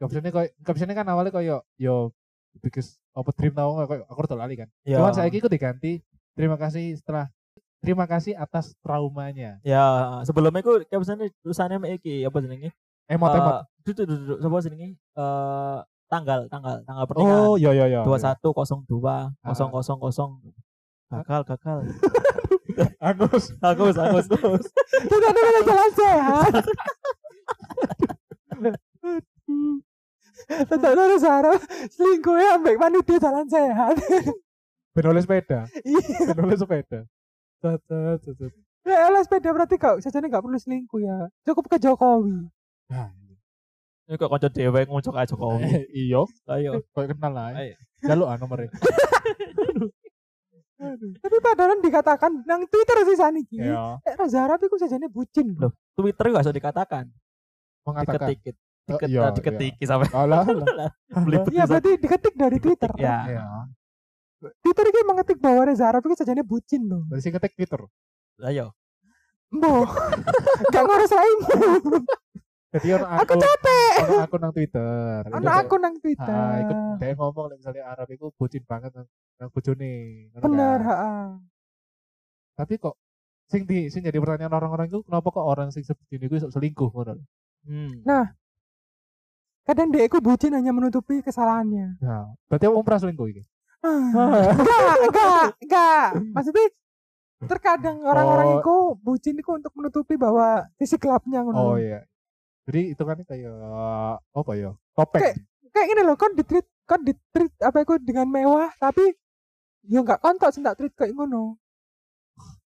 Captionnya 0.01 0.35
kayak 0.35 0.51
captionnya 0.67 0.97
kan 0.99 1.07
awalnya 1.07 1.31
kayak 1.31 1.63
yo 1.79 2.11
because 2.59 2.99
apa 3.15 3.31
dream 3.39 3.55
tau 3.55 3.79
nggak 3.79 3.89
kayak 3.89 4.05
aku 4.11 4.21
udah 4.27 4.39
lali 4.43 4.55
kan. 4.59 4.69
Ya. 4.83 4.99
Cuman 4.99 5.15
saya 5.15 5.31
itu 5.31 5.47
diganti 5.47 6.03
terima 6.35 6.59
kasih 6.59 6.99
setelah 6.99 7.31
terima 7.85 8.09
kasih 8.09 8.33
atas 8.35 8.73
traumanya. 8.81 9.61
Ya, 9.61 9.85
sebelumnya 10.25 10.65
aku 10.65 10.83
captionnya 10.89 11.29
tulisannya 11.45 11.77
mek 11.79 12.01
iki 12.01 12.25
apa 12.25 12.41
jenenge? 12.41 12.73
Emot-emot. 13.05 13.55
Eh, 13.55 13.63
Duduk 13.85 14.05
duduk 14.09 14.39
sapa 14.41 14.57
jenenge? 14.65 14.89
Eh 14.97 15.79
tanggal 16.05 16.47
tanggal 16.49 16.81
tanggal 16.85 17.05
pernikahan. 17.05 17.45
oh, 17.45 17.57
iya 17.57 17.71
iya 17.73 17.87
iya. 17.89 18.01
2102 18.05 18.89
Ah. 19.45 19.53
000 19.53 20.41
gagal 21.15 21.43
gagal 21.47 21.79
Agus. 23.09 23.45
bagus 23.61 23.95
bagus 23.95 24.27
bagus 24.27 24.65
Kita 25.05 25.27
ada 25.31 25.61
jalan 25.63 25.91
sehat. 25.95 26.53
Tetap 30.45 30.93
Sarah 31.19 31.59
selingkuh 31.89 32.37
ya 32.37 32.59
ambek 32.59 32.77
panitia 32.77 33.19
jalan 33.21 33.47
sehat. 33.47 33.95
Oleh 34.95 35.23
sepeda. 35.23 35.67
Iya. 35.83 36.57
Sepeda. 36.57 37.01
Ya 38.85 39.09
lah 39.09 39.25
sepeda 39.25 39.49
berarti 39.57 39.81
kau 39.81 39.97
sajane 39.97 40.29
nggak 40.29 40.45
perlu 40.45 40.59
selingkuh 40.61 41.01
ya. 41.01 41.17
Cukup 41.49 41.73
ke 41.73 41.81
Jokowi. 41.81 42.53
Nah, 42.93 43.09
ini 44.05 44.21
kok 44.21 44.29
kanca 44.29 44.53
dhewe 44.53 44.85
ngucok 44.85 45.17
aja 45.17 45.35
eh, 45.65 45.89
iya, 45.89 46.21
ayo 46.53 46.85
kok 46.93 47.09
kenal 47.09 47.33
lah. 47.33 47.57
Ayo. 47.57 47.81
Jaluk 48.05 48.29
ah 48.29 48.37
nomornya. 48.41 48.69
Tapi 51.17 51.37
padahal 51.41 51.81
dikatakan 51.81 52.45
nang 52.45 52.69
Twitter 52.69 53.09
sih 53.09 53.17
saniki. 53.17 53.57
Iya, 53.57 53.97
Eh 54.05 54.13
Raza 54.21 54.45
Arab 54.45 54.61
itu 54.61 54.77
sajane 54.77 55.09
bucin. 55.09 55.57
Loh. 55.57 55.73
Twitter 55.97 56.29
gak 56.29 56.45
usah 56.45 56.53
dikatakan 56.53 57.09
mengatakan. 57.89 58.29
diketik 58.37 58.61
Oh, 58.85 59.01
diket, 59.01 59.09
iya, 59.09 59.33
diketik 59.33 59.81
sampai 59.81 60.13
Alah, 60.13 60.45
Iya 61.57 61.65
berarti 61.65 61.97
diketik 61.97 62.37
dari 62.37 62.61
Twitter. 62.61 62.93
ya 63.01 63.25
Iya. 63.33 63.47
Twitter 64.61 64.85
ini 64.85 65.01
mengetik 65.05 65.39
bahwa 65.39 65.63
Reza 65.65 65.85
Arab 65.87 66.03
itu 66.03 66.15
sajane 66.15 66.43
bucin 66.43 66.83
loh. 66.85 67.05
Dari 67.07 67.21
sing 67.21 67.33
ketik 67.33 67.55
Twitter. 67.55 67.81
ayo 68.43 68.75
Mbok. 69.49 69.87
Gak 70.75 70.83
ngurus 70.83 71.13
lain. 71.13 71.39
Jadi 72.75 72.89
orang 72.91 73.11
Aku 73.15 73.23
akun, 73.23 73.39
capek. 73.39 73.95
orang 74.03 74.25
akun 74.27 74.41
nang 74.41 74.53
Twitter. 74.53 75.21
Kayak- 75.25 75.59
aku 75.63 75.75
nang 75.79 75.95
Twitter. 75.97 76.35
Ah, 76.35 76.55
ikut 76.59 76.79
dia 76.99 77.15
ngomong 77.15 77.47
misalnya 77.55 77.83
Arab 77.87 78.11
itu 78.11 78.27
bucin 78.35 78.67
banget 78.67 78.91
nang, 78.91 79.07
nang 79.39 79.49
bojone. 79.49 79.95
ngono 80.29 80.43
Bener, 80.43 80.79
kan. 80.79 80.89
heeh. 80.91 81.23
Tapi 82.55 82.75
kok 82.77 82.99
sing 83.47 83.63
di 83.63 83.87
sing 83.87 84.03
jadi 84.03 84.19
pertanyaan 84.19 84.51
orang-orang 84.53 84.89
itu 84.89 85.03
kenapa 85.03 85.31
kok 85.31 85.45
orang 85.45 85.71
sing 85.71 85.83
sebutin 85.83 86.19
itu 86.21 86.35
iso 86.35 86.51
selingkuh 86.51 86.91
ngono. 86.91 87.15
hmm. 87.63 88.03
Kadang 89.65 89.89
dia 89.89 90.05
itu 90.05 90.19
bucin 90.19 90.53
hanya 90.53 90.71
menutupi 90.71 91.23
kesalahannya. 91.23 91.97
Nah, 91.99 92.37
berarti 92.47 92.69
wong 92.69 92.83
pernah 92.83 93.01
selingkuh 93.01 93.29
iki. 93.31 93.43
Enggak, 93.85 94.97
enggak, 95.05 95.45
enggak. 95.61 96.07
Maksudnya 96.33 96.67
terkadang 97.45 98.01
orang-orang 98.01 98.49
Oh. 98.49 98.57
itu 98.57 98.75
bucin 98.99 99.37
itu 99.37 99.51
untuk 99.51 99.73
menutupi 99.75 100.17
bahwa 100.17 100.65
sisi 100.75 100.97
gelapnya 100.97 101.45
ngono. 101.45 101.59
Oh 101.63 101.77
iya. 101.77 102.01
Jadi 102.65 102.97
itu 102.97 103.03
kan 103.03 103.21
kayak 103.21 103.53
apa 104.33 104.53
ya? 104.55 104.73
Topeng. 104.93 105.21
Kayak- 105.21 105.41
Kayak 105.69 105.87
gini 105.91 106.03
loh, 106.03 106.15
kan 106.15 106.31
di 106.33 106.47
treat 106.47 106.67
kan 106.87 107.01
di 107.03 107.13
treat 107.29 107.51
apa 107.59 107.83
itu 107.83 107.99
dengan 107.99 108.31
mewah 108.31 108.71
tapi 108.79 109.11
ya 109.83 110.01
enggak 110.01 110.23
kontak 110.23 110.49
sih 110.49 110.63
enggak 110.63 110.79
treat 110.79 110.95
kayak 110.95 111.11
ngono. 111.13 111.59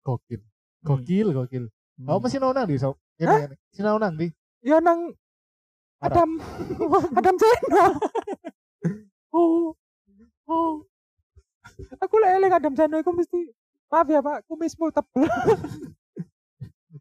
Gokil. 0.03 0.39
Hmm. 0.39 0.85
Gokil, 0.85 1.27
gokil. 1.33 1.65
Hmm. 1.97 2.07
Oh, 2.07 2.21
masih 2.21 2.37
nang 2.37 2.69
di 2.69 2.77
so. 2.77 3.01
Ini 3.17 3.49
si 3.73 3.81
nang 3.81 3.97
di. 4.15 4.29
Ya 4.61 4.79
nang. 4.79 5.17
Adam 5.99 6.37
Adam 7.19 7.35
Channel. 7.35 7.91
Oh. 9.29 9.77
Oh. 10.47 10.81
Aku 12.03 12.15
lah 12.19 12.35
eling 12.35 12.53
Adam 12.53 12.75
Channel 12.75 13.01
itu 13.01 13.13
mesti 13.15 13.39
maaf 13.89 14.07
ya 14.11 14.21
Pak, 14.21 14.45
kumismu 14.51 14.91
tebel. 14.91 15.27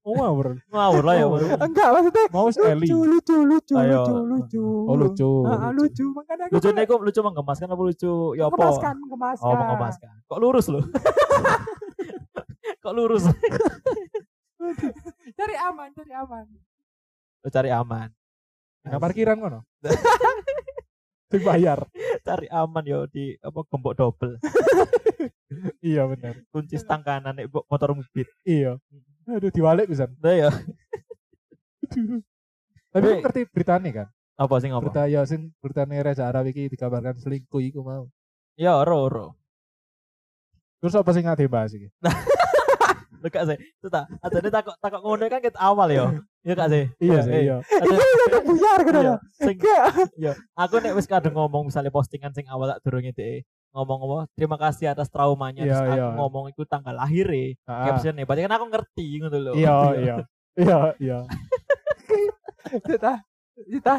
Oh, 0.08 0.16
ngawur. 0.16 0.56
ngawur 0.72 1.04
lah 1.04 1.16
ya. 1.20 1.26
Enggak, 1.60 1.88
maksudnya 1.92 2.26
Mau 2.32 2.48
Eli. 2.48 2.88
lucu, 2.88 2.98
lucu, 3.04 3.36
lucu, 3.44 3.76
Ayo. 3.76 4.08
lucu, 4.08 4.16
lucu. 4.24 4.66
Oh, 4.88 4.96
lucu. 4.96 5.32
Ah, 5.44 5.68
ah, 5.68 5.72
lucu. 5.76 6.06
Makanya 6.16 6.48
aku 6.48 6.54
lucunya 6.56 6.82
kok 6.88 7.02
lucu 7.04 7.20
menggemaskan 7.20 7.68
apa 7.68 7.84
lucu 7.84 8.12
ya 8.40 8.44
apa 8.48 8.56
mengemaskan, 8.56 8.94
mengemaskan. 9.04 9.48
oh 9.52 9.56
mengemaskan 9.60 10.14
kok 10.24 10.40
lurus 10.40 10.66
loh 10.72 10.84
kok 12.84 12.94
lurus 12.96 13.24
Cari 15.38 15.56
aman, 15.56 15.94
cari 15.94 16.12
aman. 16.18 16.46
Lu 17.46 17.50
cari 17.54 17.70
aman 17.72 18.10
Nang 18.88 19.04
parkiran 19.04 19.38
kono. 19.40 19.60
Sing 21.28 21.42
bayar. 21.44 21.80
cari 22.28 22.48
aman 22.48 22.84
yo 22.84 23.08
di 23.08 23.36
apa 23.40 23.64
gembok 23.68 23.96
double 23.96 24.36
Iya 25.82 26.04
benar. 26.06 26.44
kunci 26.50 26.76
stang 26.76 27.02
kanan 27.02 27.36
nek 27.36 27.48
motor 27.50 27.92
mobil 27.92 28.28
Iya. 28.44 28.76
Aduh 29.26 29.50
diwalik 29.50 29.88
pisan. 29.88 30.12
Nah 30.20 30.34
ya 30.34 30.50
Tapi 32.92 33.06
aku 33.06 33.20
ngerti 33.22 33.42
beritanya 33.48 33.92
kan. 33.94 34.08
apa 34.38 34.54
sih 34.62 34.70
ngapa 34.70 34.86
Berita 34.86 35.04
ya 35.10 35.26
sing 35.26 35.50
beritanya 35.58 35.98
Reza 36.00 36.24
Arab 36.24 36.46
iki 36.46 36.70
dikabarkan 36.70 37.18
selingkuh 37.18 37.58
iku 37.64 37.82
mau. 37.82 38.06
ya 38.54 38.86
ro 38.86 39.10
ro 39.10 39.28
Terus 40.78 40.94
apa 40.94 41.10
sing 41.10 41.26
ngade 41.26 41.50
bahas 41.50 41.74
iki? 41.74 41.90
Lu 43.18 43.28
gak 43.28 43.44
sih 43.46 43.58
itu 43.58 43.88
tak 43.88 44.06
ada 44.18 44.50
takut 44.52 44.76
takut 44.78 45.00
ngono 45.00 45.26
kan 45.26 45.40
kita 45.40 45.58
awal 45.58 45.90
yo 45.90 46.06
iya 46.42 46.54
gak 46.54 46.70
sih 46.70 46.84
Iya 46.98 47.20
sih, 47.22 47.32
eh, 47.32 47.42
iya. 47.44 47.58
ada- 47.58 48.28
Itu 48.28 48.40
buyar 48.44 48.80
gitu 48.82 49.00
iya, 49.00 49.10
loh. 49.10 49.18
sing 49.42 49.56
Kayak 49.58 49.86
Iya, 50.14 50.32
aku 50.54 50.76
nek 50.78 50.94
wis 50.94 51.06
kadang 51.06 51.34
ngomong 51.34 51.68
misalnya 51.68 51.90
postingan 51.90 52.32
sing 52.32 52.46
awal 52.46 52.70
tak 52.70 52.80
durunge 52.82 53.12
deh 53.12 53.42
ngomong 53.70 54.00
apa 54.02 54.20
terima 54.34 54.58
kasih 54.58 54.90
atas 54.90 55.08
traumanya 55.08 55.62
Iya, 55.62 55.74
terus 55.74 55.82
aku 55.84 55.98
iya. 55.98 56.08
ngomong 56.16 56.46
itu 56.50 56.62
tanggal 56.64 56.94
lahir 56.94 57.28
e 57.28 57.46
Ah, 57.64 57.90
captionnya 57.90 58.24
berarti 58.24 58.42
kan 58.42 58.54
aku 58.54 58.66
ngerti 58.68 59.06
ngono 59.20 59.38
lho 59.40 59.52
Iya, 59.54 59.76
iya. 59.98 60.16
Iya, 60.56 60.80
iya. 60.98 61.18
Cita, 62.84 63.14
cita. 63.60 63.96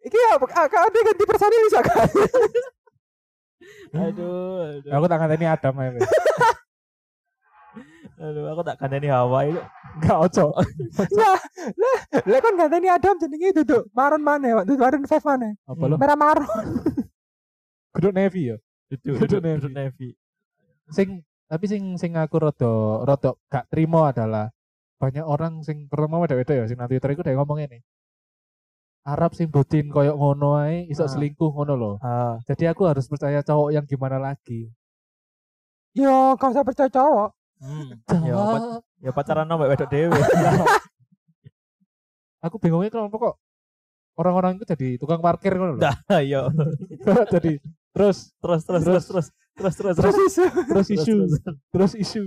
Iki 0.00 0.18
apa? 0.30 0.44
Ah, 0.52 0.66
Kau 0.66 0.80
ada 0.80 0.98
ganti 0.98 1.24
personil 1.24 1.62
bisa 1.64 1.80
kan? 1.80 2.08
aduh 3.94 4.60
aduh, 4.80 4.90
Aku 4.90 5.04
tak 5.06 5.16
nganteni 5.16 5.46
Adam 5.46 5.74
ae. 5.78 5.90
aduh 8.14 8.46
aku 8.50 8.62
tak 8.62 8.76
kandani 8.78 9.08
hawa 9.10 9.38
itu 9.46 9.60
Enggak 9.94 10.18
ojo. 10.26 10.46
Nah, 11.18 11.38
lah, 11.78 11.98
lah 12.26 12.40
kan 12.42 12.52
ganti 12.58 12.88
Adam 12.90 13.14
jenenge 13.18 13.54
duduk 13.62 13.86
maron 13.94 14.22
mana? 14.22 14.62
Duduk 14.66 14.82
maron 14.82 15.06
five 15.06 15.22
mana? 15.22 15.54
Apa 15.66 15.84
lo? 15.86 15.94
Merah 15.98 16.18
maron. 16.18 16.46
Kudu 17.94 18.10
Navy 18.10 18.50
ya. 18.50 18.56
duduk 18.90 19.22
Duduk 19.22 19.40
Navy. 19.42 19.68
Navy 19.70 20.08
Sing 20.90 21.22
tapi 21.46 21.70
sing 21.70 21.94
sing 21.94 22.18
aku 22.18 22.42
rada 22.42 22.72
rada 23.06 23.30
gak 23.46 23.70
trimo 23.70 24.02
adalah 24.02 24.50
banyak 24.98 25.22
orang 25.22 25.62
sing 25.62 25.86
pertama 25.86 26.18
beda-beda 26.24 26.54
ya 26.58 26.64
sing 26.66 26.74
nanti 26.80 26.98
Twitter 26.98 27.14
iku 27.14 27.22
dhek 27.22 27.38
ngomong 27.38 27.62
ini. 27.62 27.78
Arab 29.04 29.36
sing 29.36 29.52
bucin 29.52 29.92
koyo 29.92 30.16
ngono 30.16 30.56
ae 30.58 30.88
iso 30.88 31.04
Ah. 31.04 31.10
selingkuh 31.12 31.52
ngono 31.52 31.74
loh. 31.76 31.94
ah 32.00 32.40
Jadi 32.48 32.66
aku 32.66 32.88
harus 32.88 33.04
percaya 33.06 33.44
cowok 33.44 33.68
yang 33.76 33.84
gimana 33.84 34.16
lagi. 34.18 34.72
Yo, 35.94 36.34
kau 36.40 36.50
usah 36.50 36.64
percaya 36.66 36.90
cowok. 36.90 37.30
Hmm. 37.60 38.24
ya 38.24 38.34
Ya 39.04 39.10
pacaran 39.12 39.44
sama 39.44 39.68
wedok 39.68 39.88
dhewe. 39.90 40.16
Aku 42.44 42.60
bingungnya 42.60 42.92
kenapa 42.92 43.16
kok 43.16 43.34
orang-orang 44.14 44.60
itu 44.60 44.64
jadi 44.68 44.88
tukang 45.00 45.18
parkir 45.18 45.56
ngono 45.56 45.76
lho. 45.76 45.82
Dah, 45.82 45.96
yo. 46.20 46.52
jadi 47.34 47.58
terus 47.94 48.34
Terus 48.42 48.62
terus 48.66 48.82
terus 48.84 49.04
terus 49.06 49.26
terus 49.54 49.74
terus 49.76 49.94
Terus 49.94 49.96
terus. 49.96 50.16
isu. 50.18 50.44
terus 50.66 50.88
isu, 50.98 51.14
terus. 51.24 51.32
terus 51.70 51.92
isu. 51.94 52.22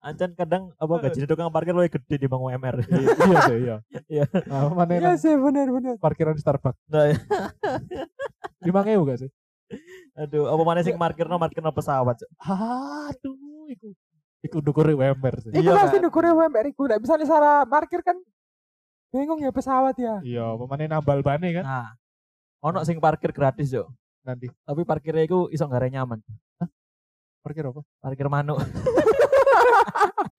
Ancan 0.00 0.32
kadang 0.32 0.72
apa 0.76 0.92
gaji 1.04 1.28
tukang 1.28 1.52
parkir 1.52 1.76
lebih 1.76 2.00
gede 2.00 2.24
di 2.24 2.28
bang 2.28 2.40
UMR. 2.40 2.76
iya 2.88 3.40
sih, 3.44 3.56
iya. 3.60 3.76
Iya. 4.08 4.24
Nah, 4.48 4.72
mana 4.72 4.92
Iya 4.96 5.12
sih 5.16 5.32
benar 5.36 5.68
benar. 5.68 5.94
parkiran 6.00 6.36
Starbucks? 6.40 6.80
Nah, 6.88 7.12
ya. 7.12 7.16
Lima 8.64 8.80
ngewu 8.80 9.04
gak 9.04 9.20
sih? 9.24 9.30
aduh, 10.18 10.50
apa 10.50 10.62
mana 10.66 10.80
sing 10.82 10.96
parkirno 10.96 11.36
parkirno 11.36 11.70
pesawat. 11.70 12.16
Aduh, 12.42 13.68
iku 13.70 13.92
iku 14.40 14.58
dukure 14.60 14.92
WMR 14.92 15.34
sih. 15.38 15.50
Iku 15.52 15.60
Iya, 15.60 15.72
pasti 15.76 15.96
kan? 15.98 16.04
nukur 16.04 16.24
UMR 16.24 16.66
iku. 16.68 16.88
Nek 16.88 17.00
misalnya 17.00 17.26
salah 17.28 17.56
parkir 17.64 18.00
kan 18.00 18.16
bingung 19.10 19.40
ya 19.42 19.50
pesawat 19.50 19.96
ya. 19.98 20.20
Iya, 20.22 20.54
pemane 20.56 20.86
nambal 20.86 21.20
bane 21.20 21.48
kan 21.52 21.64
Nah, 21.64 21.88
ono 22.60 22.80
sing 22.82 22.96
parkir 22.98 23.30
gratis 23.30 23.70
yo. 23.70 23.90
nanti. 24.20 24.52
Tapi 24.52 24.84
parkirnya 24.84 25.24
iku 25.24 25.48
iso 25.48 25.64
nggak 25.64 25.90
nyaman. 25.90 26.20
Parkir 27.40 27.64
apa? 27.64 27.80
Parkir 27.98 28.28
manuk. 28.28 28.60